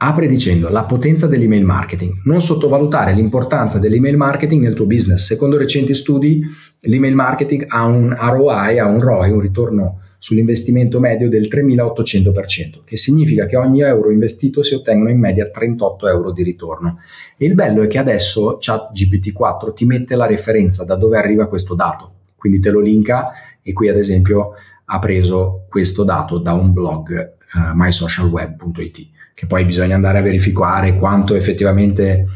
apre 0.00 0.28
dicendo 0.28 0.68
la 0.68 0.84
potenza 0.84 1.26
dell'email 1.26 1.64
marketing. 1.64 2.22
Non 2.24 2.40
sottovalutare 2.40 3.12
l'importanza 3.12 3.78
dell'email 3.78 4.16
marketing 4.16 4.62
nel 4.62 4.74
tuo 4.74 4.86
business. 4.86 5.24
Secondo 5.24 5.56
recenti 5.56 5.94
studi, 5.94 6.42
l'email 6.80 7.14
marketing 7.14 7.64
ha 7.68 7.84
un 7.84 8.14
ROI, 8.16 8.78
ha 8.78 8.86
un 8.86 9.00
ROI, 9.00 9.30
un 9.30 9.40
ritorno 9.40 10.00
sull'investimento 10.18 10.98
medio 10.98 11.28
del 11.28 11.48
3800%, 11.48 12.80
che 12.84 12.96
significa 12.96 13.46
che 13.46 13.56
ogni 13.56 13.82
euro 13.82 14.10
investito 14.10 14.62
si 14.62 14.74
ottengono 14.74 15.10
in 15.10 15.18
media 15.18 15.48
38 15.48 16.08
euro 16.08 16.32
di 16.32 16.42
ritorno. 16.42 16.98
E 17.36 17.46
il 17.46 17.54
bello 17.54 17.82
è 17.82 17.86
che 17.86 17.98
adesso 17.98 18.58
ChatGPT4 18.60 19.74
ti 19.74 19.84
mette 19.84 20.16
la 20.16 20.26
referenza 20.26 20.84
da 20.84 20.96
dove 20.96 21.18
arriva 21.18 21.46
questo 21.46 21.74
dato, 21.74 22.12
quindi 22.36 22.60
te 22.60 22.70
lo 22.70 22.80
linka 22.80 23.32
e 23.62 23.72
qui 23.72 23.88
ad 23.88 23.96
esempio 23.96 24.52
ha 24.84 24.98
preso 24.98 25.66
questo 25.68 26.02
dato 26.02 26.38
da 26.38 26.52
un 26.52 26.72
blog 26.72 27.34
uh, 27.54 27.74
mysocialweb.it, 27.74 29.08
che 29.38 29.46
poi 29.46 29.64
bisogna 29.64 29.94
andare 29.94 30.18
a 30.18 30.22
verificare 30.22 30.96
quanto 30.96 31.36
effettivamente 31.36 32.26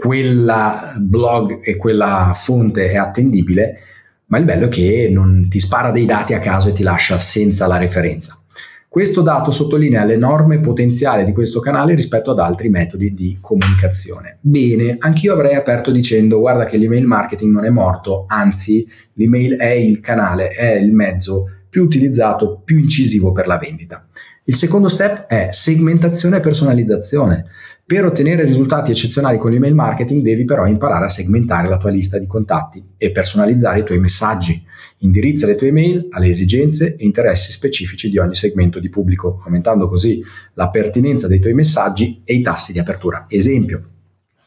quella 0.00 0.94
blog 0.96 1.60
e 1.62 1.76
quella 1.76 2.32
fonte 2.34 2.90
è 2.90 2.96
attendibile, 2.96 3.80
ma 4.28 4.38
il 4.38 4.46
bello 4.46 4.64
è 4.64 4.68
che 4.70 5.10
non 5.12 5.48
ti 5.50 5.60
spara 5.60 5.90
dei 5.90 6.06
dati 6.06 6.32
a 6.32 6.38
caso 6.38 6.70
e 6.70 6.72
ti 6.72 6.82
lascia 6.82 7.18
senza 7.18 7.66
la 7.66 7.76
referenza. 7.76 8.40
Questo 8.88 9.20
dato 9.20 9.50
sottolinea 9.50 10.04
l'enorme 10.04 10.60
potenziale 10.60 11.26
di 11.26 11.34
questo 11.34 11.60
canale 11.60 11.94
rispetto 11.94 12.30
ad 12.30 12.38
altri 12.38 12.70
metodi 12.70 13.12
di 13.12 13.36
comunicazione. 13.42 14.38
Bene, 14.40 14.96
anch'io 14.98 15.34
avrei 15.34 15.54
aperto 15.54 15.90
dicendo 15.90 16.38
guarda 16.38 16.64
che 16.64 16.78
l'email 16.78 17.04
marketing 17.04 17.52
non 17.52 17.66
è 17.66 17.70
morto, 17.70 18.24
anzi 18.26 18.88
l'email 19.12 19.58
è 19.58 19.72
il 19.72 20.00
canale, 20.00 20.48
è 20.48 20.76
il 20.76 20.94
mezzo 20.94 21.44
più 21.68 21.82
utilizzato, 21.82 22.62
più 22.64 22.78
incisivo 22.78 23.32
per 23.32 23.46
la 23.46 23.58
vendita. 23.58 24.07
Il 24.48 24.54
secondo 24.54 24.88
step 24.88 25.26
è 25.26 25.48
segmentazione 25.50 26.38
e 26.38 26.40
personalizzazione. 26.40 27.44
Per 27.84 28.02
ottenere 28.06 28.44
risultati 28.44 28.90
eccezionali 28.90 29.36
con 29.36 29.50
l'email 29.50 29.74
marketing 29.74 30.22
devi 30.22 30.46
però 30.46 30.66
imparare 30.66 31.04
a 31.04 31.08
segmentare 31.08 31.68
la 31.68 31.76
tua 31.76 31.90
lista 31.90 32.18
di 32.18 32.26
contatti 32.26 32.82
e 32.96 33.10
personalizzare 33.10 33.80
i 33.80 33.84
tuoi 33.84 33.98
messaggi. 33.98 34.64
Indirizza 35.00 35.46
le 35.46 35.54
tue 35.54 35.66
email 35.66 36.06
alle 36.12 36.28
esigenze 36.28 36.96
e 36.96 37.04
interessi 37.04 37.52
specifici 37.52 38.08
di 38.08 38.16
ogni 38.16 38.34
segmento 38.34 38.80
di 38.80 38.88
pubblico, 38.88 39.42
aumentando 39.44 39.86
così 39.86 40.24
la 40.54 40.70
pertinenza 40.70 41.28
dei 41.28 41.40
tuoi 41.40 41.52
messaggi 41.52 42.22
e 42.24 42.32
i 42.32 42.40
tassi 42.40 42.72
di 42.72 42.78
apertura. 42.78 43.26
Esempio, 43.28 43.82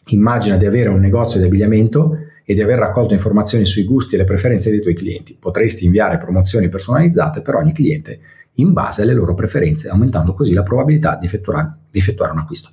immagina 0.08 0.58
di 0.58 0.66
avere 0.66 0.90
un 0.90 1.00
negozio 1.00 1.40
di 1.40 1.46
abbigliamento 1.46 2.18
e 2.44 2.56
di 2.56 2.62
aver 2.64 2.80
raccolto 2.80 3.14
informazioni 3.14 3.66
sui 3.66 3.84
gusti 3.84 4.16
e 4.16 4.18
le 4.18 4.24
preferenze 4.24 4.72
dei 4.72 4.82
tuoi 4.82 4.96
clienti. 4.96 5.38
Potresti 5.40 5.86
inviare 5.86 6.18
promozioni 6.18 6.70
personalizzate 6.70 7.42
per 7.42 7.54
ogni 7.54 7.72
cliente 7.72 8.20
in 8.56 8.74
base 8.74 9.04
alle 9.04 9.14
loro 9.14 9.34
preferenze, 9.34 9.90
aumentando 9.90 10.34
così 10.34 10.54
la 10.54 10.64
probabilità 10.64 11.16
di 11.16 11.26
effettuare, 11.26 11.78
di 11.92 12.00
effettuare 12.00 12.32
un 12.32 12.40
acquisto. 12.40 12.70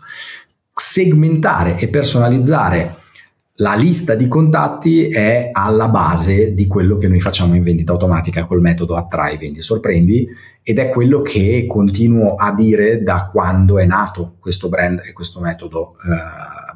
Segmentare 0.73 1.78
e 1.78 1.88
personalizzare 1.88 2.94
la 3.61 3.75
lista 3.75 4.14
di 4.14 4.28
contatti 4.28 5.08
è 5.08 5.50
alla 5.52 5.88
base 5.88 6.54
di 6.54 6.68
quello 6.68 6.97
che 6.97 7.08
noi 7.08 7.18
facciamo 7.18 7.56
in 7.56 7.64
vendita 7.64 7.90
automatica 7.90 8.44
col 8.44 8.61
metodo 8.61 8.94
attrai, 8.94 9.37
vendi, 9.37 9.61
sorprendi 9.61 10.28
ed 10.62 10.78
è 10.78 10.88
quello 10.90 11.23
che 11.23 11.66
continuo 11.66 12.37
a 12.37 12.54
dire 12.54 13.02
da 13.02 13.28
quando 13.32 13.78
è 13.78 13.85
nato 13.85 14.37
questo 14.38 14.68
brand 14.68 15.02
e 15.04 15.12
questo 15.12 15.40
metodo 15.40 15.94
eh, 15.94 16.68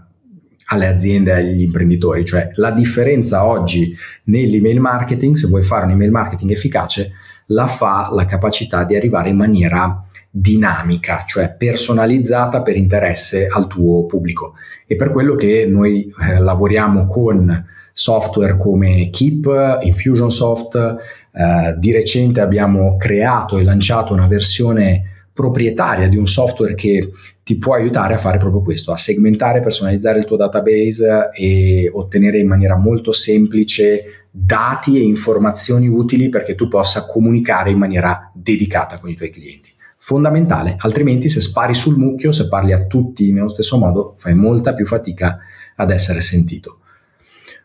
alle 0.66 0.86
aziende 0.88 1.30
e 1.30 1.34
agli 1.34 1.60
imprenditori. 1.60 2.24
Cioè 2.24 2.50
la 2.54 2.72
differenza 2.72 3.46
oggi 3.46 3.96
nell'email 4.24 4.80
marketing, 4.80 5.36
se 5.36 5.46
vuoi 5.46 5.62
fare 5.62 5.84
un 5.84 5.92
email 5.92 6.10
marketing 6.10 6.50
efficace, 6.50 7.12
la 7.52 7.66
fa 7.66 8.10
la 8.12 8.24
capacità 8.24 8.84
di 8.84 8.96
arrivare 8.96 9.28
in 9.28 9.36
maniera 9.36 10.04
dinamica, 10.30 11.24
cioè 11.26 11.54
personalizzata 11.56 12.62
per 12.62 12.76
interesse 12.76 13.46
al 13.46 13.66
tuo 13.66 14.06
pubblico. 14.06 14.54
E 14.86 14.96
per 14.96 15.10
quello 15.10 15.34
che 15.34 15.66
noi 15.68 16.12
eh, 16.20 16.40
lavoriamo 16.40 17.06
con 17.06 17.66
software 17.92 18.56
come 18.56 19.10
Keep, 19.10 19.80
Infusionsoft, 19.82 20.76
eh, 20.76 21.74
di 21.78 21.92
recente 21.92 22.40
abbiamo 22.40 22.96
creato 22.96 23.58
e 23.58 23.62
lanciato 23.62 24.14
una 24.14 24.26
versione 24.26 25.26
proprietaria 25.32 26.08
di 26.08 26.16
un 26.16 26.26
software 26.26 26.74
che 26.74 27.10
ti 27.42 27.56
può 27.56 27.74
aiutare 27.74 28.14
a 28.14 28.18
fare 28.18 28.38
proprio 28.38 28.62
questo, 28.62 28.92
a 28.92 28.96
segmentare, 28.96 29.60
personalizzare 29.60 30.18
il 30.18 30.24
tuo 30.24 30.36
database 30.36 31.30
e 31.34 31.90
ottenere 31.92 32.38
in 32.38 32.46
maniera 32.46 32.76
molto 32.76 33.12
semplice 33.12 34.21
dati 34.34 34.96
e 34.96 35.02
informazioni 35.02 35.88
utili 35.88 36.30
perché 36.30 36.54
tu 36.54 36.66
possa 36.66 37.04
comunicare 37.04 37.70
in 37.70 37.76
maniera 37.76 38.30
dedicata 38.32 38.98
con 38.98 39.10
i 39.10 39.14
tuoi 39.14 39.28
clienti. 39.28 39.70
Fondamentale, 39.98 40.76
altrimenti 40.78 41.28
se 41.28 41.42
spari 41.42 41.74
sul 41.74 41.98
mucchio, 41.98 42.32
se 42.32 42.48
parli 42.48 42.72
a 42.72 42.86
tutti 42.86 43.30
nello 43.30 43.50
stesso 43.50 43.78
modo, 43.78 44.14
fai 44.16 44.34
molta 44.34 44.72
più 44.72 44.86
fatica 44.86 45.38
ad 45.76 45.90
essere 45.90 46.22
sentito. 46.22 46.78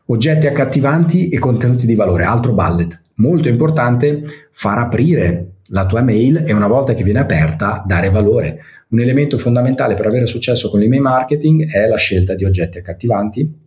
Oggetti 0.08 0.46
accattivanti 0.46 1.30
e 1.30 1.40
contenuti 1.40 1.86
di 1.86 1.96
valore, 1.96 2.26
altro 2.26 2.52
bullet. 2.52 3.02
Molto 3.16 3.48
importante 3.48 4.24
far 4.52 4.78
aprire 4.78 5.54
la 5.70 5.86
tua 5.86 6.02
mail 6.02 6.44
e 6.46 6.54
una 6.54 6.68
volta 6.68 6.94
che 6.94 7.04
viene 7.04 7.20
aperta 7.20 7.82
dare 7.86 8.10
valore. 8.10 8.60
Un 8.90 9.00
elemento 9.00 9.38
fondamentale 9.38 9.96
per 9.96 10.06
avere 10.06 10.28
successo 10.28 10.70
con 10.70 10.80
l'email 10.80 11.02
marketing 11.02 11.70
è 11.72 11.88
la 11.88 11.98
scelta 11.98 12.36
di 12.36 12.46
oggetti 12.46 12.78
accattivanti 12.78 13.67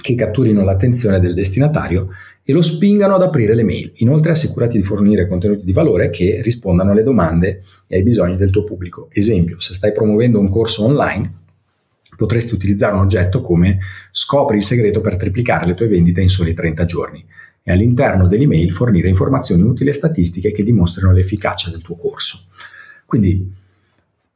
che 0.00 0.14
catturino 0.14 0.62
l'attenzione 0.62 1.20
del 1.20 1.34
destinatario 1.34 2.08
e 2.44 2.52
lo 2.52 2.62
spingano 2.62 3.16
ad 3.16 3.22
aprire 3.22 3.54
le 3.54 3.62
mail. 3.62 3.92
Inoltre 3.96 4.30
assicurati 4.30 4.78
di 4.78 4.82
fornire 4.82 5.26
contenuti 5.26 5.64
di 5.64 5.72
valore 5.72 6.08
che 6.08 6.40
rispondano 6.42 6.92
alle 6.92 7.02
domande 7.02 7.62
e 7.86 7.96
ai 7.96 8.02
bisogni 8.02 8.36
del 8.36 8.50
tuo 8.50 8.64
pubblico. 8.64 9.08
Esempio, 9.12 9.60
se 9.60 9.74
stai 9.74 9.92
promuovendo 9.92 10.38
un 10.38 10.48
corso 10.48 10.84
online, 10.84 11.32
potresti 12.16 12.54
utilizzare 12.54 12.94
un 12.94 13.00
oggetto 13.00 13.42
come 13.42 13.78
scopri 14.10 14.56
il 14.56 14.62
segreto 14.62 15.00
per 15.00 15.16
triplicare 15.16 15.66
le 15.66 15.74
tue 15.74 15.88
vendite 15.88 16.20
in 16.20 16.30
soli 16.30 16.54
30 16.54 16.84
giorni 16.84 17.24
e 17.62 17.70
all'interno 17.70 18.26
dell'email 18.26 18.72
fornire 18.72 19.08
informazioni 19.08 19.62
utili 19.62 19.90
e 19.90 19.92
statistiche 19.92 20.50
che 20.50 20.62
dimostrino 20.62 21.12
l'efficacia 21.12 21.70
del 21.70 21.82
tuo 21.82 21.96
corso. 21.96 22.44
Quindi 23.04 23.52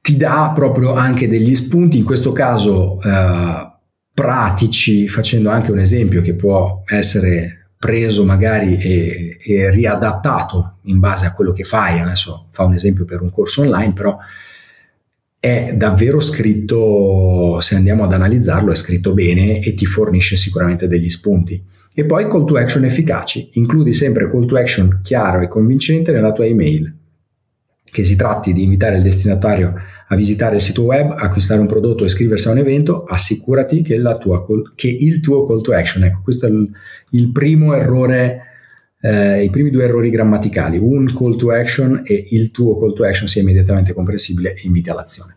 ti 0.02 0.16
dà 0.16 0.52
proprio 0.54 0.92
anche 0.92 1.28
degli 1.28 1.54
spunti, 1.54 1.96
in 1.96 2.04
questo 2.04 2.32
caso 2.32 3.00
eh, 3.00 3.71
pratici, 4.14 5.08
facendo 5.08 5.50
anche 5.50 5.70
un 5.70 5.78
esempio 5.78 6.20
che 6.20 6.34
può 6.34 6.82
essere 6.86 7.68
preso 7.78 8.24
magari 8.24 8.76
e, 8.76 9.38
e, 9.42 9.70
riadattato 9.70 10.76
in 10.82 11.00
base 11.00 11.26
a 11.26 11.32
quello 11.32 11.52
che 11.52 11.64
fai. 11.64 11.98
Adesso 11.98 12.48
fa 12.50 12.64
un 12.64 12.74
esempio 12.74 13.04
per 13.04 13.20
un 13.20 13.30
corso 13.30 13.62
online, 13.62 13.92
però 13.92 14.16
è 15.40 15.74
davvero 15.76 16.20
scritto, 16.20 17.58
se 17.60 17.74
andiamo 17.74 18.04
ad 18.04 18.12
analizzarlo, 18.12 18.70
è 18.70 18.76
scritto 18.76 19.12
bene 19.12 19.60
e 19.60 19.74
ti 19.74 19.86
fornisce 19.86 20.36
sicuramente 20.36 20.86
degli 20.86 21.08
spunti. 21.08 21.60
E 21.94 22.04
poi 22.04 22.28
call 22.28 22.46
to 22.46 22.56
action 22.56 22.84
efficaci. 22.84 23.50
Includi 23.54 23.92
sempre 23.92 24.30
call 24.30 24.46
to 24.46 24.56
action 24.56 25.00
chiaro 25.02 25.40
e 25.40 25.48
convincente 25.48 26.12
nella 26.12 26.32
tua 26.32 26.46
email 26.46 27.00
che 27.92 28.04
si 28.04 28.16
tratti 28.16 28.54
di 28.54 28.62
invitare 28.62 28.96
il 28.96 29.02
destinatario 29.02 29.74
a 30.08 30.16
visitare 30.16 30.54
il 30.54 30.62
sito 30.62 30.84
web, 30.84 31.14
acquistare 31.14 31.60
un 31.60 31.66
prodotto 31.66 32.06
iscriversi 32.06 32.48
a 32.48 32.52
un 32.52 32.58
evento, 32.58 33.04
assicurati 33.04 33.82
che, 33.82 34.00
call, 34.00 34.72
che 34.74 34.88
il 34.88 35.20
tuo 35.20 35.46
call 35.46 35.60
to 35.60 35.74
action, 35.74 36.02
ecco 36.02 36.20
questo 36.24 36.46
è 36.46 36.48
il, 36.48 36.70
il 37.10 37.30
primo 37.32 37.74
errore, 37.74 38.44
eh, 38.98 39.44
i 39.44 39.50
primi 39.50 39.68
due 39.68 39.84
errori 39.84 40.08
grammaticali, 40.08 40.78
un 40.78 41.04
call 41.14 41.36
to 41.36 41.52
action 41.52 42.00
e 42.06 42.28
il 42.30 42.50
tuo 42.50 42.78
call 42.78 42.94
to 42.94 43.04
action 43.04 43.28
sia 43.28 43.42
immediatamente 43.42 43.92
comprensibile 43.92 44.54
e 44.54 44.62
inviti 44.64 44.88
all'azione. 44.88 45.36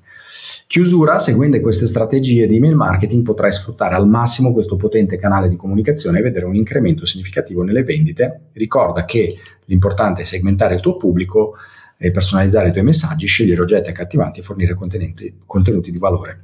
Chiusura, 0.66 1.20
seguendo 1.20 1.60
queste 1.60 1.88
strategie 1.88 2.48
di 2.48 2.56
email 2.56 2.76
marketing 2.76 3.24
potrai 3.24 3.52
sfruttare 3.52 3.96
al 3.96 4.08
massimo 4.08 4.54
questo 4.54 4.78
potente 4.78 5.18
canale 5.18 5.50
di 5.50 5.58
comunicazione 5.58 6.20
e 6.20 6.22
vedere 6.22 6.46
un 6.46 6.56
incremento 6.56 7.06
significativo 7.06 7.64
nelle 7.64 7.84
vendite. 7.84 8.44
Ricorda 8.54 9.04
che 9.04 9.36
l'importante 9.66 10.22
è 10.22 10.24
segmentare 10.24 10.76
il 10.76 10.82
tuo 10.82 10.96
pubblico 10.96 11.56
e 11.98 12.12
personalizzare 12.12 12.70
i 12.70 12.72
tuoi 12.72 12.84
messaggi, 12.84 13.26
scegliere 13.28 13.62
oggetti 13.62 13.90
accattivanti 13.90 14.40
e 14.40 14.44
fornire 14.44 14.74
contenuti, 14.74 15.92
di 15.92 15.98
valore. 15.98 16.44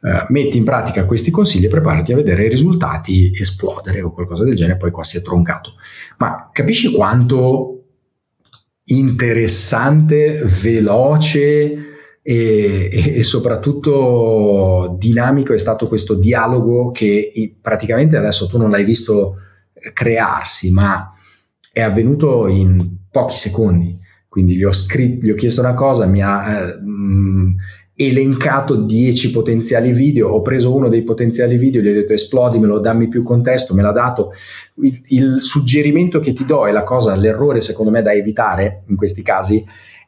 Uh, 0.00 0.32
metti 0.32 0.56
in 0.56 0.64
pratica 0.64 1.04
questi 1.04 1.30
consigli 1.30 1.66
e 1.66 1.68
preparati 1.68 2.12
a 2.12 2.16
vedere 2.16 2.46
i 2.46 2.48
risultati 2.48 3.30
esplodere 3.38 4.00
o 4.00 4.12
qualcosa 4.12 4.44
del 4.44 4.54
genere, 4.54 4.78
poi 4.78 4.90
qua 4.90 5.02
si 5.02 5.18
è 5.18 5.22
troncato. 5.22 5.74
Ma 6.16 6.48
capisci 6.52 6.90
quanto 6.92 7.80
interessante, 8.84 10.42
veloce 10.44 11.90
e, 12.22 13.14
e, 13.16 13.22
soprattutto 13.22 14.96
dinamico 14.98 15.52
è 15.52 15.58
stato 15.58 15.86
questo 15.86 16.14
dialogo 16.14 16.90
che 16.90 17.56
praticamente 17.60 18.16
adesso 18.16 18.46
tu 18.46 18.58
non 18.58 18.70
l'hai 18.70 18.84
visto 18.84 19.36
crearsi, 19.92 20.70
ma 20.70 21.10
è 21.72 21.80
avvenuto 21.80 22.46
in 22.46 22.96
pochi 23.10 23.36
secondi. 23.36 23.98
Quindi 24.30 24.54
gli 24.54 24.62
ho, 24.62 24.70
scritto, 24.70 25.26
gli 25.26 25.30
ho 25.30 25.34
chiesto 25.34 25.60
una 25.60 25.74
cosa, 25.74 26.06
mi 26.06 26.22
ha 26.22 26.60
eh, 26.60 26.80
mh, 26.80 27.56
elencato 27.96 28.76
10 28.76 29.32
potenziali 29.32 29.92
video, 29.92 30.28
ho 30.28 30.40
preso 30.40 30.72
uno 30.72 30.88
dei 30.88 31.02
potenziali 31.02 31.56
video, 31.56 31.82
gli 31.82 31.88
ho 31.88 31.92
detto 31.92 32.12
esplodimelo, 32.12 32.78
dammi 32.78 33.08
più 33.08 33.24
contesto, 33.24 33.74
me 33.74 33.82
l'ha 33.82 33.90
dato. 33.90 34.32
Il, 34.76 35.00
il 35.06 35.42
suggerimento 35.42 36.20
che 36.20 36.32
ti 36.32 36.46
do 36.46 36.64
è 36.68 36.70
la 36.70 36.84
cosa, 36.84 37.16
l'errore 37.16 37.60
secondo 37.60 37.90
me 37.90 38.02
da 38.02 38.12
evitare 38.12 38.84
in 38.86 38.94
questi 38.94 39.22
casi 39.22 39.64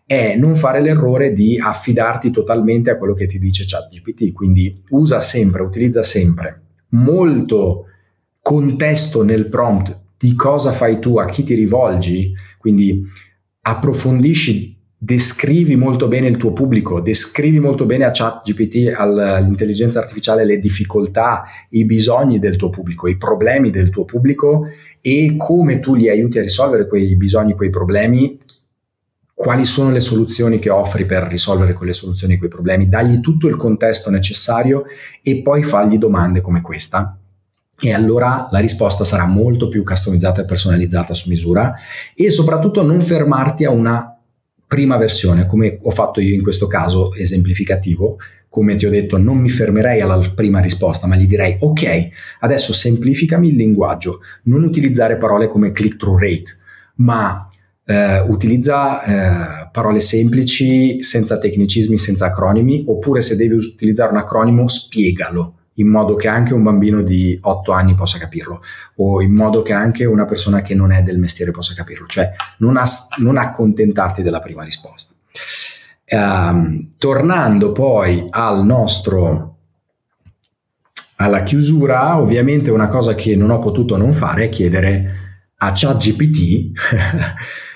è 0.07 0.37
non 0.37 0.55
fare 0.55 0.81
l'errore 0.81 1.33
di 1.33 1.59
affidarti 1.59 2.31
totalmente 2.31 2.91
a 2.91 2.99
quello 2.99 3.15
che 3.15 3.27
ti 3.27 3.41
dice 3.41 3.65
ChatGPT, 3.67 4.33
quindi 4.33 4.73
usa 4.91 5.19
sempre, 5.19 5.63
utilizza 5.63 6.05
sempre 6.05 6.61
molto 6.91 7.87
contesto 8.41 9.23
nel 9.25 9.49
prompt 9.49 10.01
di 10.17 10.35
cosa 10.35 10.71
fai 10.71 11.01
tu, 11.01 11.19
a 11.19 11.27
chi 11.27 11.43
ti 11.43 11.55
rivolgi, 11.55 12.33
quindi 12.59 13.03
approfondisci, 13.63 14.77
descrivi 14.99 15.77
molto 15.77 16.09
bene 16.09 16.29
il 16.29 16.37
tuo 16.37 16.53
pubblico, 16.53 17.01
descrivi 17.01 17.59
molto 17.59 17.87
bene 17.87 18.05
a 18.05 18.11
ChatGPT, 18.13 18.93
all'intelligenza 18.97 20.01
artificiale, 20.01 20.45
le 20.45 20.59
difficoltà, 20.59 21.45
i 21.71 21.85
bisogni 21.85 22.39
del 22.39 22.57
tuo 22.57 22.71
pubblico, 22.71 23.09
i 23.09 23.17
problemi 23.17 23.71
del 23.71 23.91
tuo 23.91 24.05
pubblico 24.05 24.69
e 25.01 25.35
come 25.37 25.81
tu 25.81 25.95
li 25.95 26.09
aiuti 26.09 26.39
a 26.39 26.43
risolvere 26.43 26.87
quei 26.87 27.17
bisogni, 27.17 27.55
quei 27.55 27.71
problemi, 27.71 28.39
quali 29.33 29.65
sono 29.65 29.91
le 29.91 30.01
soluzioni 30.01 30.59
che 30.59 30.71
offri 30.71 31.05
per 31.05 31.25
risolvere 31.25 31.73
quelle 31.73 31.93
soluzioni, 31.93 32.37
quei 32.37 32.51
problemi, 32.51 32.89
dagli 32.89 33.21
tutto 33.21 33.49
il 33.49 33.57
contesto 33.57 34.11
necessario 34.11 34.85
e 35.21 35.43
poi 35.43 35.63
fagli 35.65 35.99
domande 35.99 36.41
come 36.41 36.61
questa 36.61 37.17
e 37.85 37.93
allora 37.93 38.47
la 38.53 38.61
risposta 38.61 39.05
sarà 39.05 39.27
molto 39.27 39.67
più 39.67 39.83
customizzata 39.83 40.43
e 40.43 40.45
personalizzata 40.45 41.15
su 41.15 41.29
misura 41.29 41.75
e 42.15 42.31
soprattutto 42.31 42.85
non 42.85 43.03
fermarti 43.03 43.65
a 43.65 43.71
una 43.71 44.17
prima 44.69 44.97
versione 44.97 45.47
come 45.47 45.81
ho 45.83 45.91
fatto 45.91 46.21
io 46.21 46.33
in 46.33 46.43
questo 46.43 46.69
caso 46.69 47.13
esemplificativo. 47.13 48.19
Come 48.49 48.77
ti 48.77 48.87
ho 48.87 48.91
detto 48.91 49.19
non 49.19 49.39
mi 49.39 49.49
fermerei 49.49 50.01
alla 50.01 50.19
prima 50.33 50.61
risposta 50.61 51.09
ma 51.09 51.17
gli 51.17 51.27
direi 51.27 51.57
ok 51.59 52.09
adesso 52.41 52.73
semplificami 52.73 53.49
il 53.49 53.57
linguaggio. 53.57 54.21
Non 54.45 54.63
utilizzare 54.63 55.17
parole 55.17 55.49
come 55.49 55.73
click 55.73 55.97
through 55.97 56.21
rate 56.21 56.57
ma 56.97 57.49
eh, 57.85 58.21
utilizza 58.21 59.03
eh, 59.65 59.69
parole 59.73 59.99
semplici 59.99 61.03
senza 61.03 61.37
tecnicismi 61.37 61.99
senza 61.99 62.27
acronimi 62.27 62.85
oppure 62.87 63.23
se 63.23 63.35
devi 63.35 63.55
utilizzare 63.55 64.13
un 64.13 64.19
acronimo 64.19 64.69
spiegalo 64.69 65.57
in 65.75 65.89
modo 65.89 66.15
che 66.15 66.29
anche 66.29 66.55
un 66.55 66.63
bambino 66.63 67.03
di 67.03 67.39
8 67.41 67.73
anni 67.73 67.95
possa 67.95 68.19
capirlo 68.19 68.63
o 68.97 69.23
in 69.23 69.33
modo 69.33 69.63
che 69.63 69.73
anche 69.73 70.05
una 70.05 70.25
persona 70.25 70.61
che 70.61 70.75
non 70.75 70.93
è 70.93 71.03
del 71.03 71.19
mestiere 71.19 71.51
possa 71.51 71.75
capirlo, 71.75 72.07
cioè 72.07 72.31
non, 72.59 72.77
as- 72.77 73.09
non 73.19 73.37
accontentarti 73.37 74.23
della 74.23 74.41
prima 74.41 74.65
risposta. 74.65 75.15
Um, 76.09 76.93
tornando 76.99 77.73
poi 77.73 78.27
al 78.29 78.65
nostro 78.65 79.53
alla 81.17 81.43
chiusura, 81.43 82.19
ovviamente 82.19 82.71
una 82.71 82.89
cosa 82.89 83.15
che 83.15 83.37
non 83.37 83.51
ho 83.51 83.61
potuto 83.61 83.97
non 83.97 84.13
fare 84.13 84.45
è 84.45 84.49
chiedere 84.49 85.21
a 85.57 85.71
ChatGPT 85.73 86.73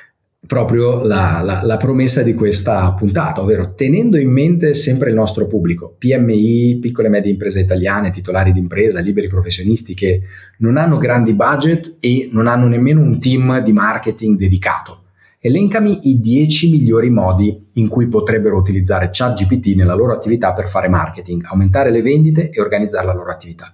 proprio 0.47 1.05
la, 1.05 1.41
la, 1.45 1.63
la, 1.63 1.77
promessa 1.77 2.23
di 2.23 2.35
questa 2.35 2.93
puntata, 2.93 3.43
ovvero 3.43 3.75
tenendo 3.75 4.17
in 4.17 4.31
mente 4.31 4.75
sempre 4.75 5.11
il 5.11 5.17
nostro 5.17 5.47
pubblico, 5.47 5.95
PMI, 5.99 6.79
piccole 6.81 7.09
e 7.09 7.11
medie 7.11 7.33
imprese 7.33 7.61
italiane, 7.61 8.11
titolari 8.11 8.53
di 8.53 8.61
impresa, 8.61 9.01
liberi 9.01 9.29
professionisti 9.29 9.95
che 9.95 10.23
non 10.59 10.77
hanno 10.77 10.99
grandi 10.99 11.35
budget 11.35 11.97
e 12.01 12.29
non 12.33 12.47
hanno 12.47 12.67
nemmeno 12.69 13.01
un 13.01 13.19
team 13.19 13.61
di 13.63 13.73
marketing 13.73 14.39
dedicato. 14.39 15.03
Elencami 15.39 16.11
i 16.11 16.19
10 16.19 16.71
migliori 16.71 17.11
modi 17.11 17.69
in 17.75 17.89
cui 17.89 18.09
potrebbero 18.09 18.57
utilizzare 18.57 19.11
ChatGPT 19.13 19.77
nella 19.77 19.95
loro 19.95 20.13
attività 20.13 20.53
per 20.53 20.69
fare 20.69 20.89
marketing, 20.89 21.45
aumentare 21.45 21.91
le 21.91 22.03
vendite 22.03 22.51
e 22.51 22.61
organizzare 22.61 23.07
la 23.07 23.15
loro 23.15 23.31
attività. 23.31 23.73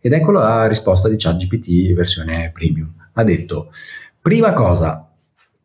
Ed 0.00 0.12
ecco 0.12 0.32
la 0.32 0.66
risposta 0.66 1.08
di 1.08 1.16
ChatGPT 1.16 1.92
versione 1.94 2.50
premium. 2.52 2.92
Ha 3.12 3.22
detto, 3.22 3.70
prima 4.20 4.52
cosa, 4.52 5.11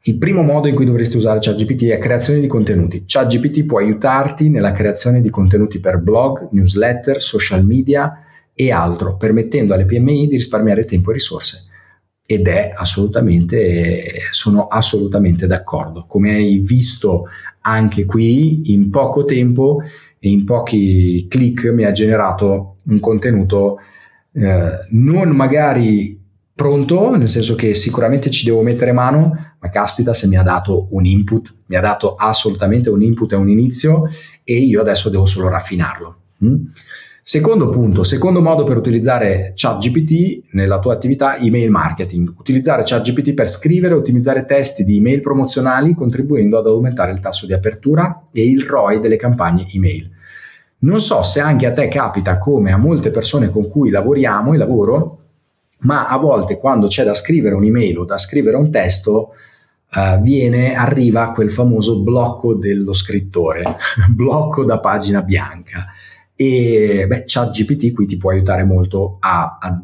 il 0.07 0.17
primo 0.17 0.41
modo 0.41 0.67
in 0.67 0.75
cui 0.75 0.85
dovresti 0.85 1.17
usare 1.17 1.39
ChatGPT 1.41 1.85
è 1.85 1.97
creazione 1.97 2.39
di 2.39 2.47
contenuti. 2.47 3.03
ChatGPT 3.05 3.65
può 3.65 3.79
aiutarti 3.79 4.49
nella 4.49 4.71
creazione 4.71 5.19
di 5.19 5.29
contenuti 5.29 5.79
per 5.79 5.97
blog, 5.97 6.47
newsletter, 6.51 7.21
social 7.21 7.65
media 7.65 8.23
e 8.53 8.71
altro, 8.71 9.17
permettendo 9.17 9.73
alle 9.73 9.85
PMI 9.85 10.27
di 10.27 10.35
risparmiare 10.35 10.85
tempo 10.85 11.09
e 11.09 11.13
risorse. 11.13 11.65
Ed 12.25 12.47
è 12.47 12.71
assolutamente, 12.73 14.03
sono 14.31 14.67
assolutamente 14.67 15.45
d'accordo. 15.45 16.05
Come 16.07 16.35
hai 16.35 16.59
visto 16.59 17.25
anche 17.61 18.05
qui, 18.05 18.71
in 18.71 18.89
poco 18.89 19.25
tempo 19.25 19.81
e 20.19 20.29
in 20.29 20.45
pochi 20.45 21.27
click 21.27 21.65
mi 21.65 21.83
ha 21.83 21.91
generato 21.91 22.77
un 22.85 22.99
contenuto 23.01 23.79
eh, 24.31 24.69
non 24.91 25.29
magari 25.29 26.17
pronto, 26.53 27.15
nel 27.15 27.29
senso 27.29 27.55
che 27.55 27.75
sicuramente 27.75 28.29
ci 28.29 28.45
devo 28.45 28.61
mettere 28.61 28.91
mano, 28.91 29.46
ma 29.59 29.69
caspita 29.69 30.13
se 30.13 30.27
mi 30.27 30.37
ha 30.37 30.43
dato 30.43 30.87
un 30.91 31.05
input, 31.05 31.53
mi 31.67 31.75
ha 31.75 31.81
dato 31.81 32.15
assolutamente 32.15 32.89
un 32.89 33.01
input 33.01 33.31
e 33.31 33.35
un 33.35 33.49
inizio 33.49 34.09
e 34.43 34.57
io 34.57 34.81
adesso 34.81 35.09
devo 35.09 35.25
solo 35.25 35.49
raffinarlo. 35.49 36.15
Mm? 36.45 36.65
Secondo 37.21 37.69
punto, 37.69 38.03
secondo 38.03 38.41
modo 38.41 38.63
per 38.63 38.77
utilizzare 38.77 39.51
ChatGPT 39.53 40.53
nella 40.53 40.79
tua 40.79 40.93
attività 40.93 41.37
email 41.37 41.69
marketing. 41.69 42.33
Utilizzare 42.37 42.83
ChatGPT 42.85 43.33
per 43.33 43.49
scrivere 43.49 43.95
e 43.95 43.97
ottimizzare 43.97 44.45
testi 44.45 44.85
di 44.85 44.95
email 44.95 45.19
promozionali 45.19 45.93
contribuendo 45.93 46.57
ad 46.57 46.67
aumentare 46.67 47.11
il 47.11 47.19
tasso 47.19 47.45
di 47.45 47.51
apertura 47.51 48.23
e 48.31 48.49
il 48.49 48.61
ROI 48.61 49.01
delle 49.01 49.17
campagne 49.17 49.67
email. 49.73 50.09
Non 50.79 51.01
so 51.01 51.21
se 51.23 51.41
anche 51.41 51.65
a 51.65 51.73
te 51.73 51.89
capita 51.89 52.37
come 52.37 52.71
a 52.71 52.77
molte 52.77 53.11
persone 53.11 53.49
con 53.49 53.67
cui 53.67 53.89
lavoriamo 53.89 54.53
e 54.53 54.57
lavoro 54.57 55.17
ma 55.79 56.07
a 56.07 56.17
volte 56.17 56.57
quando 56.57 56.87
c'è 56.87 57.03
da 57.03 57.13
scrivere 57.13 57.55
un'email 57.55 57.99
o 57.99 58.05
da 58.05 58.17
scrivere 58.17 58.55
un 58.55 58.71
testo, 58.71 59.33
uh, 59.93 60.21
viene, 60.21 60.75
arriva 60.75 61.31
quel 61.31 61.51
famoso 61.51 62.01
blocco 62.01 62.55
dello 62.55 62.93
scrittore, 62.93 63.63
blocco 64.09 64.65
da 64.65 64.79
pagina 64.79 65.21
bianca. 65.21 65.85
e 66.35 67.05
beh, 67.07 67.23
ChatGPT 67.25 67.93
qui 67.93 68.05
ti 68.05 68.17
può 68.17 68.31
aiutare 68.31 68.63
molto 68.63 69.17
a, 69.19 69.57
a 69.59 69.81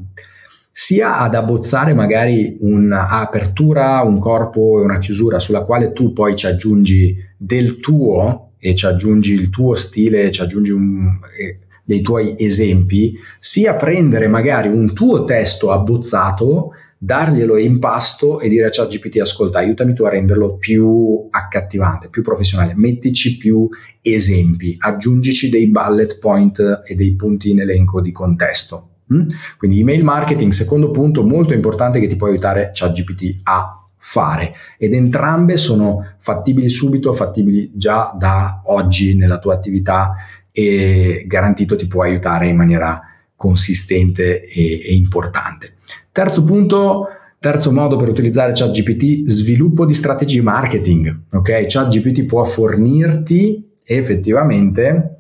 sia 0.76 1.20
ad 1.20 1.36
abbozzare 1.36 1.94
magari 1.94 2.58
un'apertura, 2.62 4.02
un 4.02 4.18
corpo 4.18 4.80
e 4.80 4.84
una 4.84 4.98
chiusura 4.98 5.38
sulla 5.38 5.64
quale 5.66 5.94
tu 5.94 6.14
poi 6.14 6.36
ci 6.36 6.48
aggiungi 6.48 7.16
del 7.38 7.80
tuo 7.80 8.54
e 8.58 8.74
ci 8.74 8.88
aggiungi 8.88 9.34
il 9.34 9.52
tuo 9.52 9.76
stile, 9.76 10.32
ci 10.32 10.42
aggiungi 10.42 10.72
un, 10.72 11.20
eh, 11.40 11.60
dei 11.84 12.02
tuoi 12.02 12.34
esempi, 12.40 13.14
sia 13.38 13.76
prendere 13.76 14.28
magari 14.28 14.68
un 14.68 14.94
tuo 14.94 15.26
testo 15.26 15.72
abbozzato, 15.72 16.72
darglielo 17.04 17.58
in 17.58 17.80
pasto 17.80 18.40
e 18.40 18.48
dire 18.48 18.66
a 18.66 18.70
ChatGPT 18.70 19.20
ascolta, 19.20 19.60
aiutami 19.60 19.94
tu 19.94 20.06
a 20.06 20.10
renderlo 20.10 20.56
più 20.58 21.28
accattivante, 21.30 22.08
più 22.08 22.22
professionale, 22.22 22.74
mettici 22.78 23.36
più 23.38 23.68
esempi, 24.02 24.74
aggiungici 24.80 25.50
dei 25.50 25.68
bullet 25.68 26.18
point 26.18 26.82
e 26.86 26.96
dei 26.96 27.14
punti 27.16 27.50
in 27.50 27.60
elenco 27.60 28.00
di 28.00 28.14
contesto. 28.14 29.02
Mm? 29.14 29.28
Quindi 29.58 29.82
email 29.82 30.02
marketing, 30.02 30.54
secondo 30.54 30.92
punto 30.92 31.26
molto 31.26 31.52
importante 31.52 32.00
che 32.00 32.08
ti 32.08 32.16
può 32.16 32.28
aiutare 32.28 32.72
ChatGPT 32.74 33.42
a 33.44 33.86
fare 33.98 34.56
ed 34.78 34.94
entrambe 34.94 35.58
sono 35.58 36.16
fattibili 36.20 36.70
subito, 36.70 37.12
fattibili 37.12 37.72
già 37.74 38.16
da 38.18 38.62
oggi 38.68 39.18
nella 39.18 39.40
tua 39.40 39.56
attività 39.56 40.16
e 40.54 41.26
garantito 41.28 41.76
ti 41.76 41.88
può 41.88 42.04
aiutare 42.04 42.48
in 42.48 42.56
maniera 42.56 43.02
consistente 43.36 44.48
e, 44.48 44.82
e 44.86 44.94
importante. 44.94 45.76
Terzo 46.12 46.44
punto, 46.44 47.08
terzo 47.40 47.72
modo 47.72 47.98
per 47.98 48.10
utilizzare 48.10 48.54
ChatGPT, 48.54 49.28
sviluppo 49.28 49.86
di 49.86 49.94
strategie 49.94 50.42
marketing. 50.42 51.24
Ok, 51.32 51.66
ChatGPT 51.68 52.24
può 52.24 52.44
fornirti 52.44 53.72
effettivamente 53.84 55.20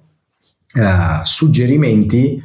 uh, 0.73 1.23
suggerimenti 1.23 2.41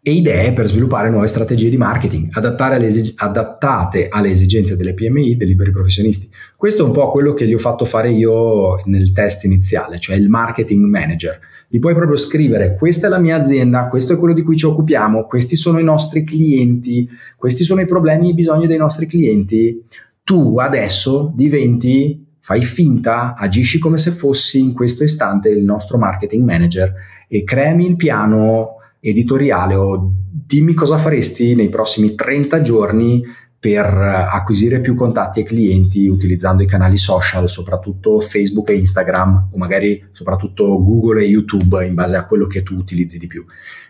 e 0.00 0.12
idee 0.12 0.52
per 0.52 0.66
sviluppare 0.66 1.10
nuove 1.10 1.26
strategie 1.26 1.68
di 1.68 1.76
marketing 1.76 2.30
alle 2.32 2.86
esig- 2.86 3.12
adattate 3.16 4.08
alle 4.08 4.30
esigenze 4.30 4.76
delle 4.76 4.94
PMI, 4.94 5.36
dei 5.36 5.46
liberi 5.46 5.70
professionisti. 5.70 6.30
Questo 6.56 6.82
è 6.82 6.86
un 6.86 6.92
po' 6.92 7.10
quello 7.10 7.34
che 7.34 7.46
gli 7.46 7.52
ho 7.52 7.58
fatto 7.58 7.84
fare 7.84 8.10
io 8.10 8.80
nel 8.84 9.12
test 9.12 9.44
iniziale, 9.44 9.98
cioè 9.98 10.16
il 10.16 10.28
marketing 10.28 10.84
manager. 10.84 11.38
Gli 11.70 11.80
puoi 11.80 11.94
proprio 11.94 12.16
scrivere 12.16 12.76
questa 12.78 13.08
è 13.08 13.10
la 13.10 13.18
mia 13.18 13.36
azienda, 13.36 13.88
questo 13.88 14.14
è 14.14 14.16
quello 14.16 14.32
di 14.32 14.42
cui 14.42 14.56
ci 14.56 14.64
occupiamo, 14.64 15.26
questi 15.26 15.54
sono 15.54 15.78
i 15.78 15.84
nostri 15.84 16.24
clienti, 16.24 17.06
questi 17.36 17.62
sono 17.62 17.82
i 17.82 17.86
problemi 17.86 18.28
e 18.28 18.30
i 18.30 18.34
bisogni 18.34 18.66
dei 18.66 18.78
nostri 18.78 19.06
clienti. 19.06 19.84
Tu 20.24 20.58
adesso 20.58 21.30
diventi, 21.34 22.24
fai 22.40 22.62
finta, 22.62 23.34
agisci 23.34 23.78
come 23.78 23.98
se 23.98 24.12
fossi 24.12 24.58
in 24.60 24.72
questo 24.72 25.04
istante 25.04 25.50
il 25.50 25.62
nostro 25.62 25.98
marketing 25.98 26.42
manager 26.42 26.94
e 27.28 27.44
creami 27.44 27.86
il 27.86 27.96
piano 27.96 28.76
editoriale 29.00 29.74
o 29.74 30.10
dimmi 30.30 30.72
cosa 30.72 30.96
faresti 30.96 31.54
nei 31.54 31.68
prossimi 31.68 32.14
30 32.14 32.62
giorni 32.62 33.22
per 33.60 33.86
acquisire 33.86 34.80
più 34.80 34.94
contatti 34.94 35.40
e 35.40 35.42
clienti 35.42 36.06
utilizzando 36.06 36.62
i 36.62 36.66
canali 36.66 36.96
social, 36.96 37.48
soprattutto 37.48 38.20
Facebook 38.20 38.68
e 38.68 38.76
Instagram 38.76 39.48
o 39.52 39.58
magari 39.58 40.06
soprattutto 40.12 40.80
Google 40.82 41.22
e 41.22 41.26
YouTube 41.26 41.84
in 41.84 41.94
base 41.94 42.14
a 42.14 42.24
quello 42.24 42.46
che 42.46 42.62
tu 42.62 42.74
utilizzi 42.74 43.18
di 43.18 43.26
più. 43.26 43.44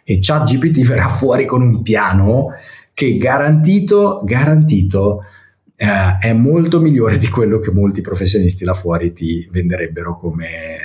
E 0.04 0.18
ChatGPT 0.20 0.84
verrà 0.88 1.08
fuori 1.08 1.44
con 1.44 1.60
un 1.60 1.82
piano 1.82 2.52
che 2.94 3.18
garantito, 3.18 4.22
garantito 4.24 5.24
eh, 5.76 6.18
è 6.18 6.32
molto 6.32 6.80
migliore 6.80 7.18
di 7.18 7.28
quello 7.28 7.58
che 7.58 7.70
molti 7.70 8.00
professionisti 8.00 8.64
là 8.64 8.74
fuori 8.74 9.12
ti 9.12 9.46
venderebbero 9.50 10.18
come 10.18 10.78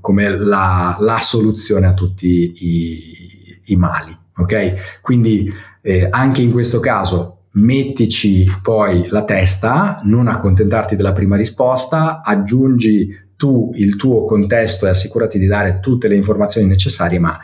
come 0.00 0.28
la, 0.28 0.96
la, 0.98 1.18
soluzione 1.20 1.86
a 1.86 1.94
tutti 1.94 2.52
i, 2.56 3.60
i 3.66 3.76
mali. 3.76 4.16
Ok? 4.38 5.00
Quindi 5.00 5.52
eh, 5.80 6.08
anche 6.10 6.42
in 6.42 6.50
questo 6.50 6.80
caso 6.80 7.37
mettici 7.52 8.46
poi 8.62 9.08
la 9.08 9.24
testa, 9.24 10.00
non 10.04 10.28
accontentarti 10.28 10.96
della 10.96 11.12
prima 11.12 11.36
risposta, 11.36 12.22
aggiungi 12.22 13.26
tu 13.36 13.70
il 13.74 13.96
tuo 13.96 14.24
contesto 14.24 14.86
e 14.86 14.90
assicurati 14.90 15.38
di 15.38 15.46
dare 15.46 15.78
tutte 15.80 16.08
le 16.08 16.16
informazioni 16.16 16.66
necessarie, 16.66 17.18
ma 17.18 17.38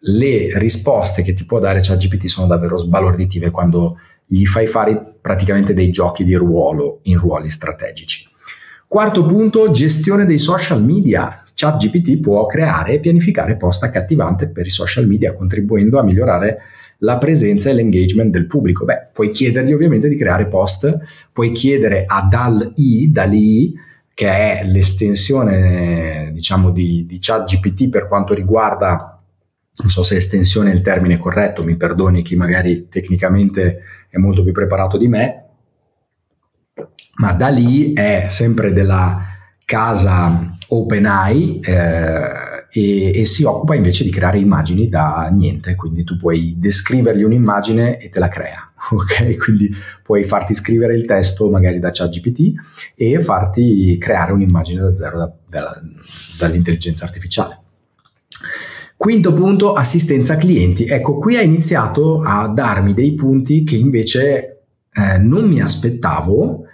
le 0.00 0.58
risposte 0.58 1.22
che 1.22 1.32
ti 1.32 1.44
può 1.44 1.58
dare 1.58 1.80
ChatGPT 1.80 2.26
sono 2.26 2.46
davvero 2.46 2.76
sbalorditive 2.76 3.50
quando 3.50 3.98
gli 4.26 4.44
fai 4.44 4.66
fare 4.66 5.16
praticamente 5.20 5.72
dei 5.72 5.90
giochi 5.90 6.24
di 6.24 6.34
ruolo 6.34 7.00
in 7.04 7.18
ruoli 7.18 7.48
strategici. 7.48 8.26
Quarto 8.88 9.24
punto, 9.24 9.70
gestione 9.70 10.26
dei 10.26 10.38
social 10.38 10.82
media. 10.82 11.42
ChatGPT 11.54 12.20
può 12.20 12.46
creare 12.46 12.94
e 12.94 13.00
pianificare 13.00 13.56
post 13.56 13.82
accattivante 13.82 14.48
per 14.48 14.66
i 14.66 14.70
social 14.70 15.06
media, 15.06 15.34
contribuendo 15.34 15.98
a 15.98 16.02
migliorare 16.02 16.58
la 16.98 17.18
presenza 17.18 17.70
e 17.70 17.74
l'engagement 17.74 18.30
del 18.30 18.46
pubblico. 18.46 18.84
Beh, 18.84 19.10
puoi 19.12 19.30
chiedergli 19.30 19.72
ovviamente 19.72 20.08
di 20.08 20.16
creare 20.16 20.46
post, 20.46 20.98
puoi 21.32 21.52
chiedere 21.52 22.04
a 22.06 22.26
DAL-I, 22.28 23.10
DAL-I 23.10 23.74
che 24.14 24.28
è 24.28 24.64
l'estensione 24.64 26.30
diciamo 26.32 26.70
di, 26.70 27.04
di 27.06 27.18
ChatGPT 27.20 27.90
per 27.90 28.08
quanto 28.08 28.32
riguarda, 28.32 29.22
non 29.78 29.90
so 29.90 30.02
se 30.02 30.16
estensione 30.16 30.70
è 30.70 30.74
il 30.74 30.80
termine 30.80 31.18
corretto, 31.18 31.62
mi 31.62 31.76
perdoni 31.76 32.22
chi 32.22 32.34
magari 32.34 32.88
tecnicamente 32.88 33.80
è 34.08 34.16
molto 34.16 34.42
più 34.42 34.52
preparato 34.52 34.96
di 34.96 35.06
me, 35.06 35.44
ma 37.16 37.32
da 37.34 37.48
lì 37.48 37.92
è 37.92 38.26
sempre 38.30 38.72
della 38.72 39.20
casa 39.66 40.56
OpenAI 40.68 41.60
eh, 41.60 42.45
e, 42.76 43.20
e, 43.20 43.24
si 43.24 43.42
occupa 43.44 43.74
invece 43.74 44.04
di 44.04 44.10
creare 44.10 44.38
immagini 44.38 44.90
da 44.90 45.30
niente, 45.32 45.74
quindi 45.74 46.04
tu 46.04 46.18
puoi 46.18 46.56
descrivergli 46.58 47.22
un'immagine 47.22 47.98
e 47.98 48.10
te 48.10 48.18
la 48.18 48.28
crea, 48.28 48.70
ok? 48.92 49.34
Quindi 49.38 49.74
puoi 50.02 50.24
farti 50.24 50.54
scrivere 50.54 50.94
il 50.94 51.06
testo 51.06 51.48
magari 51.48 51.78
da 51.78 51.90
ChatGPT 51.90 52.92
e 52.94 53.18
farti 53.20 53.96
creare 53.98 54.32
un'immagine 54.32 54.82
da 54.82 54.94
zero 54.94 55.16
da, 55.16 55.32
da, 55.48 55.80
dall'intelligenza 56.38 57.06
artificiale. 57.06 57.60
Quinto 58.94 59.32
punto, 59.32 59.72
assistenza 59.72 60.36
clienti. 60.36 60.84
Ecco, 60.84 61.16
qui 61.16 61.36
ha 61.36 61.42
iniziato 61.42 62.20
a 62.22 62.48
darmi 62.48 62.92
dei 62.92 63.14
punti 63.14 63.62
che 63.62 63.76
invece 63.76 64.64
eh, 64.92 65.18
non 65.18 65.48
mi 65.48 65.60
aspettavo 65.60 66.65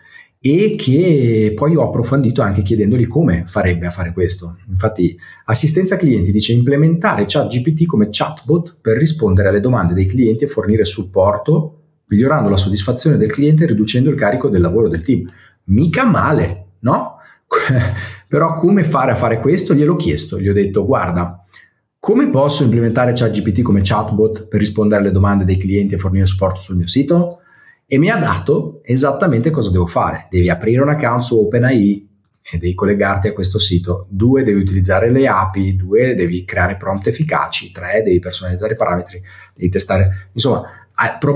e 0.45 0.75
che 0.77 1.53
poi 1.55 1.77
ho 1.77 1.85
approfondito 1.85 2.43
anche 2.43 2.63
chiedendogli 2.63 3.07
come 3.07 3.45
farebbe 3.47 3.87
a 3.87 3.91
fare 3.91 4.13
questo. 4.13 4.57
Infatti, 4.69 5.17
assistenza 5.45 5.97
clienti 5.97 6.33
dice 6.33 6.53
implementare 6.53 7.27
ChatGPT 7.29 7.87
come 7.87 8.09
chatbot 8.11 8.79
per 8.81 8.97
rispondere 8.97 9.51
alle 9.51 9.61
domande 9.61 9.95
dei 9.95 10.07
clienti 10.07 10.43
e 10.43 10.49
fornire 10.49 10.85
supporto, 10.85 11.79
migliorando 12.09 12.49
la 12.49 12.57
soddisfazione 12.57 13.19
del 13.19 13.31
cliente 13.31 13.63
e 13.63 13.67
riducendo 13.69 14.11
il 14.11 14.17
carico 14.17 14.49
del 14.49 14.63
lavoro 14.63 14.89
del 14.89 15.05
team. 15.05 15.31
Mica 15.67 16.05
male, 16.05 16.65
no? 16.81 17.19
Però 18.27 18.53
come 18.55 18.83
fare 18.83 19.13
a 19.13 19.17
fare 19.17 19.39
questo? 19.39 19.75
Gliel'ho 19.75 19.95
chiesto, 19.95 20.41
gli 20.41 20.49
ho 20.49 20.53
detto 20.53 20.85
guarda, 20.85 21.41
come 22.01 22.31
posso 22.31 22.65
implementare 22.65 23.13
ChatGPT 23.13 23.63
come 23.63 23.81
chatbot 23.81 24.49
per 24.49 24.59
rispondere 24.59 25.03
alle 25.03 25.13
domande 25.13 25.45
dei 25.45 25.57
clienti 25.57 25.95
e 25.95 25.99
fornire 25.99 26.27
supporto 26.27 26.61
sul 26.61 26.75
mio 26.75 26.89
sito? 26.89 27.42
E 27.87 27.99
mi 27.99 28.11
ha 28.11 28.17
dato 28.17 28.81
esattamente 28.85 29.51
cosa 29.51 29.71
devo 29.71 29.87
fare. 29.87 30.27
Devi 30.31 30.49
aprire 30.49 30.83
un 30.83 30.89
account 30.89 31.23
su 31.23 31.39
OpenAI 31.39 32.09
e 32.51 32.59
devi 32.59 32.75
collegarti 32.75 33.29
a 33.29 33.33
questo 33.33 33.59
sito. 33.59 34.07
Due, 34.09 34.43
devi 34.43 34.61
utilizzare 34.61 35.11
le 35.11 35.27
API. 35.27 35.77
Due, 35.77 36.15
devi 36.15 36.45
creare 36.45 36.77
prompt 36.77 37.07
efficaci. 37.07 37.71
Tre, 37.71 38.03
devi 38.03 38.19
personalizzare 38.19 38.73
i 38.73 38.77
parametri. 38.77 39.23
Devi 39.55 39.71
testare. 39.71 40.29
Insomma, 40.33 40.63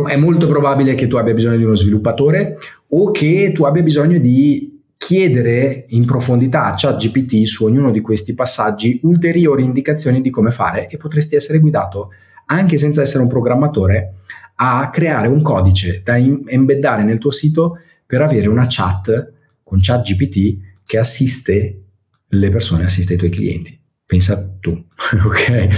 è 0.08 0.16
molto 0.16 0.48
probabile 0.48 0.94
che 0.94 1.06
tu 1.06 1.16
abbia 1.16 1.34
bisogno 1.34 1.56
di 1.56 1.64
uno 1.64 1.74
sviluppatore 1.74 2.56
o 2.88 3.10
che 3.10 3.52
tu 3.54 3.64
abbia 3.64 3.82
bisogno 3.82 4.18
di 4.18 4.76
chiedere 4.96 5.84
in 5.88 6.04
profondità 6.04 6.64
a 6.64 6.74
ChatGPT 6.76 7.44
su 7.44 7.64
ognuno 7.64 7.90
di 7.90 8.00
questi 8.00 8.34
passaggi 8.34 9.00
ulteriori 9.02 9.62
indicazioni 9.62 10.20
di 10.20 10.30
come 10.30 10.50
fare 10.50 10.88
e 10.88 10.96
potresti 10.96 11.36
essere 11.36 11.58
guidato 11.58 12.10
anche 12.46 12.76
senza 12.76 13.02
essere 13.02 13.22
un 13.22 13.28
programmatore 13.28 14.14
a 14.56 14.90
creare 14.90 15.28
un 15.28 15.42
codice 15.42 16.02
da 16.04 16.16
embeddare 16.16 17.02
nel 17.02 17.18
tuo 17.18 17.30
sito 17.30 17.78
per 18.04 18.22
avere 18.22 18.48
una 18.48 18.66
chat 18.68 19.32
con 19.62 19.78
ChatGPT 19.80 20.58
che 20.84 20.98
assiste 20.98 21.82
le 22.28 22.48
persone, 22.50 22.84
assiste 22.84 23.14
i 23.14 23.16
tuoi 23.16 23.30
clienti. 23.30 23.78
Pensa 24.04 24.56
tu, 24.60 24.70
ok? 25.26 25.68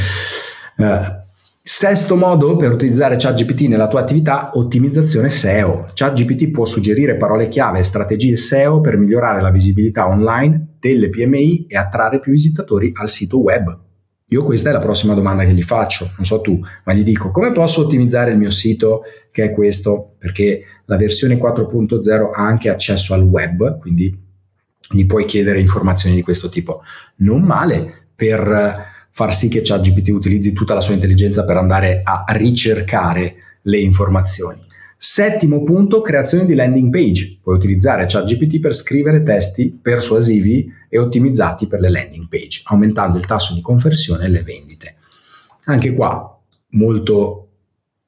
Uh, 0.76 1.26
Sesto 1.70 2.16
modo 2.16 2.56
per 2.56 2.72
utilizzare 2.72 3.16
ChatGPT 3.18 3.68
nella 3.68 3.88
tua 3.88 4.00
attività, 4.00 4.52
ottimizzazione 4.54 5.28
SEO. 5.28 5.84
ChatGPT 5.92 6.50
può 6.50 6.64
suggerire 6.64 7.16
parole 7.16 7.48
chiave 7.48 7.80
e 7.80 7.82
strategie 7.82 8.38
SEO 8.38 8.80
per 8.80 8.96
migliorare 8.96 9.42
la 9.42 9.50
visibilità 9.50 10.08
online 10.08 10.76
delle 10.80 11.10
PMI 11.10 11.66
e 11.68 11.76
attrarre 11.76 12.20
più 12.20 12.32
visitatori 12.32 12.90
al 12.94 13.10
sito 13.10 13.38
web. 13.40 13.87
Io 14.30 14.44
questa 14.44 14.68
è 14.68 14.72
la 14.72 14.78
prossima 14.78 15.14
domanda 15.14 15.44
che 15.44 15.54
gli 15.54 15.62
faccio, 15.62 16.12
non 16.16 16.26
so 16.26 16.42
tu, 16.42 16.60
ma 16.84 16.92
gli 16.92 17.02
dico 17.02 17.30
come 17.30 17.50
posso 17.52 17.82
ottimizzare 17.82 18.32
il 18.32 18.36
mio 18.38 18.50
sito 18.50 19.02
che 19.30 19.44
è 19.44 19.50
questo, 19.50 20.16
perché 20.18 20.64
la 20.84 20.96
versione 20.96 21.38
4.0 21.38 22.30
ha 22.34 22.44
anche 22.44 22.68
accesso 22.68 23.14
al 23.14 23.22
web, 23.22 23.78
quindi 23.78 24.26
gli 24.90 25.06
puoi 25.06 25.24
chiedere 25.24 25.60
informazioni 25.60 26.14
di 26.14 26.22
questo 26.22 26.50
tipo. 26.50 26.82
Non 27.16 27.42
male 27.42 28.08
per 28.14 28.86
far 29.10 29.34
sì 29.34 29.48
che 29.48 29.62
ChatGPT 29.62 30.08
utilizzi 30.08 30.52
tutta 30.52 30.74
la 30.74 30.80
sua 30.80 30.94
intelligenza 30.94 31.44
per 31.44 31.56
andare 31.56 32.02
a 32.04 32.24
ricercare 32.28 33.34
le 33.62 33.78
informazioni. 33.78 34.60
Settimo 35.00 35.62
punto, 35.62 36.00
creazione 36.00 36.44
di 36.44 36.56
landing 36.56 36.90
page. 36.90 37.38
Puoi 37.40 37.54
utilizzare 37.54 38.06
ChatGPT 38.08 38.58
per 38.58 38.74
scrivere 38.74 39.22
testi 39.22 39.70
persuasivi 39.80 40.68
e 40.88 40.98
ottimizzati 40.98 41.68
per 41.68 41.78
le 41.78 41.88
landing 41.88 42.26
page, 42.28 42.62
aumentando 42.64 43.16
il 43.16 43.24
tasso 43.24 43.54
di 43.54 43.60
conversione 43.60 44.24
e 44.24 44.28
le 44.28 44.42
vendite. 44.42 44.96
Anche 45.66 45.92
qua 45.92 46.36
molto 46.70 47.48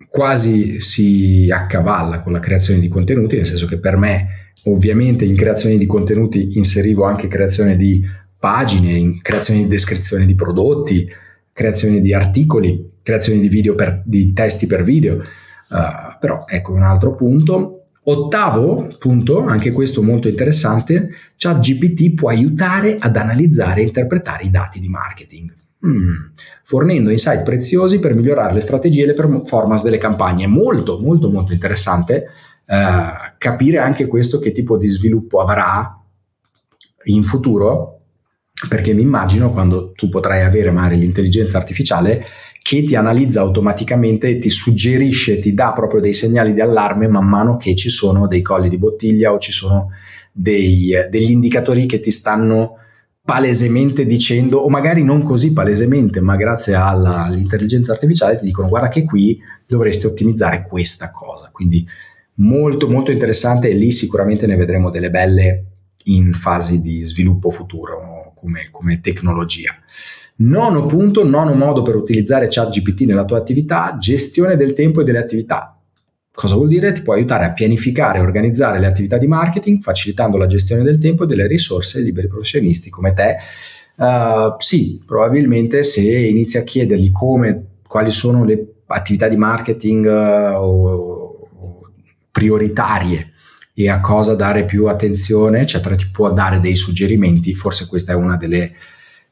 quasi 0.09 0.81
si 0.81 1.49
accavalla 1.49 2.23
con 2.23 2.33
la 2.33 2.41
creazione 2.41 2.81
di 2.81 2.89
contenuti, 2.89 3.37
nel 3.37 3.47
senso 3.47 3.67
che 3.67 3.79
per 3.79 3.97
me 3.97 4.53
ovviamente 4.65 5.25
in 5.25 5.37
creazione 5.37 5.79
di 5.79 5.87
contenuti 5.87 6.57
inserivo 6.57 7.05
anche 7.05 7.29
creazione 7.29 7.77
di 7.77 8.05
pagine, 8.37 8.95
in 8.95 9.23
creazione 9.23 9.61
di 9.61 9.69
descrizione 9.69 10.27
di 10.27 10.35
prodotti, 10.35 11.09
creazione 11.53 12.01
di 12.01 12.13
articoli, 12.13 12.95
creazione 13.01 13.47
di, 13.47 13.73
per, 13.77 14.03
di 14.05 14.33
testi 14.33 14.67
per 14.67 14.83
video. 14.83 15.23
Uh, 15.71 16.19
però 16.19 16.45
ecco 16.47 16.73
un 16.73 16.83
altro 16.83 17.15
punto. 17.15 17.77
Ottavo 18.03 18.89
punto, 18.99 19.45
anche 19.45 19.73
questo 19.73 20.03
molto 20.03 20.27
interessante, 20.27 21.11
ChatGPT 21.37 22.15
può 22.15 22.31
aiutare 22.31 22.97
ad 22.99 23.17
analizzare 23.17 23.83
e 23.83 23.85
interpretare 23.85 24.45
i 24.45 24.51
dati 24.51 24.81
di 24.81 24.89
marketing. 24.89 25.53
Mm, 25.87 26.15
fornendo 26.65 27.11
insight 27.11 27.43
preziosi 27.43 28.01
per 28.01 28.15
migliorare 28.15 28.53
le 28.53 28.61
strategie 28.61 29.05
e 29.05 29.07
le 29.07 29.15
performance 29.15 29.85
delle 29.85 29.99
campagne. 29.99 30.47
Molto, 30.47 30.99
molto, 30.99 31.31
molto 31.31 31.53
interessante 31.53 32.27
uh, 32.67 33.35
capire 33.39 33.79
anche 33.79 34.07
questo 34.07 34.39
che 34.39 34.53
tipo 34.53 34.77
di 34.77 34.89
sviluppo 34.89 35.41
avrà 35.41 35.97
in 37.05 37.25
futuro 37.25 38.01
perché 38.69 38.93
mi 38.93 39.03
immagino 39.03 39.53
quando 39.53 39.93
tu 39.93 40.09
potrai 40.09 40.43
avere 40.43 40.71
magari 40.71 40.99
l'intelligenza 40.99 41.57
artificiale 41.57 42.25
che 42.63 42.83
ti 42.83 42.95
analizza 42.95 43.41
automaticamente, 43.41 44.39
ti 44.39 44.51
suggerisce, 44.51 45.39
ti 45.39 45.55
dà 45.55 45.73
proprio 45.73 46.01
dei 46.01 46.13
segnali 46.13 46.53
di 46.53 46.61
allarme 46.61 47.09
man 47.09 47.27
mano 47.27 47.57
che 47.57 47.75
ci 47.75 47.89
sono 47.89 48.27
dei 48.27 48.43
colli 48.43 48.69
di 48.69 48.79
bottiglia 48.79 49.33
o 49.33 49.39
ci 49.39 49.53
sono 49.53 49.91
dei, 50.33 50.93
degli 51.09 51.31
indicatori 51.31 51.87
che 51.87 52.01
ti 52.01 52.11
stanno 52.11 52.77
palesemente 53.23 54.05
dicendo, 54.05 54.59
o 54.59 54.69
magari 54.69 55.05
non 55.05 55.23
così 55.23 55.53
palesemente, 55.53 56.21
ma 56.21 56.37
grazie 56.37 56.75
alla, 56.75 57.25
all'intelligenza 57.25 57.93
artificiale 57.93 58.39
ti 58.39 58.45
dicono 58.45 58.69
guarda 58.69 58.89
che 58.89 59.05
qui 59.05 59.41
dovresti 59.67 60.07
ottimizzare 60.07 60.65
questa 60.67 61.11
cosa. 61.11 61.51
Quindi 61.53 61.87
molto 62.37 62.89
molto 62.89 63.11
interessante 63.11 63.69
e 63.69 63.75
lì 63.75 63.93
sicuramente 63.93 64.47
ne 64.47 64.57
vedremo 64.57 64.91
delle 64.91 65.11
belle 65.11 65.65
in 66.05 66.33
fasi 66.33 66.81
di 66.81 67.03
sviluppo 67.05 67.51
futuro 67.51 68.33
come, 68.35 68.69
come 68.71 69.01
tecnologia. 69.01 69.77
Nono 70.41 70.87
punto, 70.87 71.23
nono 71.23 71.53
modo 71.53 71.83
per 71.83 71.97
utilizzare 71.97 72.49
ChatGPT 72.49 73.03
nella 73.03 73.27
tua 73.27 73.37
attività, 73.37 73.97
gestione 73.99 74.57
del 74.57 74.73
tempo 74.73 75.03
e 75.03 75.05
delle 75.05 75.19
attività. 75.19 75.79
Cosa 76.33 76.55
vuol 76.55 76.69
dire? 76.69 76.93
Ti 76.93 77.03
può 77.03 77.13
aiutare 77.13 77.45
a 77.45 77.53
pianificare 77.53 78.19
e 78.19 78.23
organizzare 78.23 78.79
le 78.79 78.87
attività 78.87 79.19
di 79.19 79.27
marketing, 79.27 79.83
facilitando 79.83 80.39
la 80.39 80.47
gestione 80.47 80.83
del 80.83 80.99
tempo 80.99 81.25
e 81.25 81.27
delle 81.27 81.47
risorse 81.47 81.99
ai 81.99 82.05
liberi 82.05 82.29
professionisti 82.29 82.89
come 82.89 83.13
te. 83.13 83.37
Uh, 83.97 84.55
sì, 84.57 85.03
probabilmente 85.05 85.83
se 85.83 86.01
inizi 86.01 86.57
a 86.57 86.63
chiedergli 86.63 87.11
come, 87.13 87.65
quali 87.87 88.11
sono 88.11 88.43
le 88.45 88.77
attività 88.87 89.29
di 89.29 89.37
marketing 89.37 90.07
uh, 90.07 90.55
o, 90.57 91.49
o 91.53 91.81
prioritarie 92.31 93.33
e 93.75 93.91
a 93.91 94.01
cosa 94.01 94.35
dare 94.35 94.65
più 94.65 94.87
attenzione, 94.87 95.61
eccetera, 95.61 95.97
ti 95.97 96.09
può 96.11 96.33
dare 96.33 96.61
dei 96.61 96.77
suggerimenti. 96.77 97.53
Forse 97.53 97.87
questa 97.87 98.13
è 98.13 98.15
una 98.15 98.39
delle, 98.39 98.73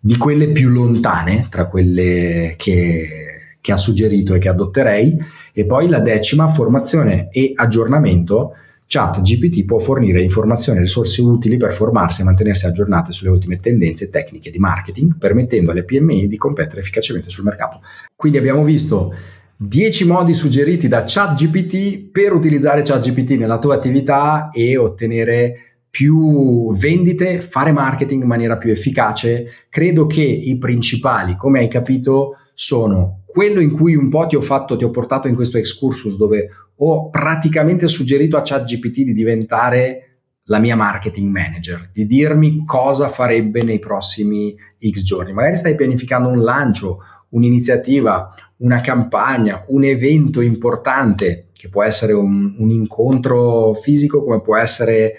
di 0.00 0.16
quelle 0.16 0.52
più 0.52 0.68
lontane 0.68 1.48
tra 1.50 1.66
quelle 1.66 2.54
che, 2.56 3.56
che 3.60 3.72
ha 3.72 3.76
suggerito 3.76 4.34
e 4.34 4.38
che 4.38 4.48
adotterei. 4.48 5.18
E 5.52 5.66
poi 5.66 5.88
la 5.88 6.00
decima, 6.00 6.48
formazione 6.48 7.28
e 7.30 7.52
aggiornamento. 7.54 8.54
Chat 8.90 9.20
GPT 9.20 9.66
può 9.66 9.78
fornire 9.78 10.22
informazioni 10.22 10.78
e 10.78 10.82
risorse 10.82 11.20
utili 11.20 11.58
per 11.58 11.74
formarsi 11.74 12.22
e 12.22 12.24
mantenersi 12.24 12.64
aggiornate 12.64 13.12
sulle 13.12 13.28
ultime 13.28 13.58
tendenze 13.58 14.08
tecniche 14.08 14.50
di 14.50 14.58
marketing, 14.58 15.18
permettendo 15.18 15.72
alle 15.72 15.84
PMI 15.84 16.26
di 16.26 16.38
competere 16.38 16.80
efficacemente 16.80 17.28
sul 17.28 17.44
mercato. 17.44 17.82
Quindi 18.16 18.38
abbiamo 18.38 18.64
visto 18.64 19.12
10 19.60 20.06
modi 20.06 20.32
suggeriti 20.32 20.88
da 20.88 21.02
ChatGPT 21.04 22.10
per 22.10 22.32
utilizzare 22.32 22.82
ChatGPT 22.82 23.30
nella 23.32 23.58
tua 23.58 23.74
attività 23.74 24.50
e 24.52 24.78
ottenere 24.78 25.77
più 25.90 26.72
vendite, 26.74 27.40
fare 27.40 27.72
marketing 27.72 28.22
in 28.22 28.28
maniera 28.28 28.56
più 28.56 28.70
efficace. 28.70 29.66
Credo 29.68 30.06
che 30.06 30.22
i 30.22 30.58
principali, 30.58 31.36
come 31.36 31.60
hai 31.60 31.68
capito, 31.68 32.36
sono 32.54 33.22
quello 33.24 33.60
in 33.60 33.70
cui 33.70 33.94
un 33.94 34.08
po' 34.08 34.26
ti 34.26 34.36
ho 34.36 34.40
fatto, 34.40 34.76
ti 34.76 34.84
ho 34.84 34.90
portato 34.90 35.28
in 35.28 35.34
questo 35.34 35.58
excursus 35.58 36.16
dove 36.16 36.48
ho 36.76 37.08
praticamente 37.10 37.88
suggerito 37.88 38.36
a 38.36 38.42
ChatGPT 38.42 39.02
di 39.02 39.12
diventare 39.12 40.02
la 40.44 40.58
mia 40.58 40.76
marketing 40.76 41.30
manager, 41.30 41.90
di 41.92 42.06
dirmi 42.06 42.64
cosa 42.64 43.08
farebbe 43.08 43.62
nei 43.62 43.78
prossimi 43.78 44.56
X 44.78 45.02
giorni. 45.02 45.32
Magari 45.32 45.56
stai 45.56 45.74
pianificando 45.74 46.28
un 46.28 46.42
lancio 46.42 46.98
un'iniziativa, 47.30 48.34
una 48.58 48.80
campagna, 48.80 49.64
un 49.68 49.84
evento 49.84 50.40
importante, 50.40 51.48
che 51.52 51.68
può 51.68 51.82
essere 51.82 52.12
un, 52.12 52.54
un 52.58 52.70
incontro 52.70 53.74
fisico, 53.74 54.22
come 54.22 54.40
può 54.40 54.56
essere 54.56 55.14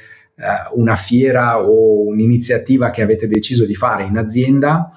una 0.75 0.95
fiera 0.95 1.61
o 1.61 2.05
un'iniziativa 2.07 2.89
che 2.89 3.01
avete 3.01 3.27
deciso 3.27 3.65
di 3.65 3.75
fare 3.75 4.03
in 4.03 4.17
azienda, 4.17 4.89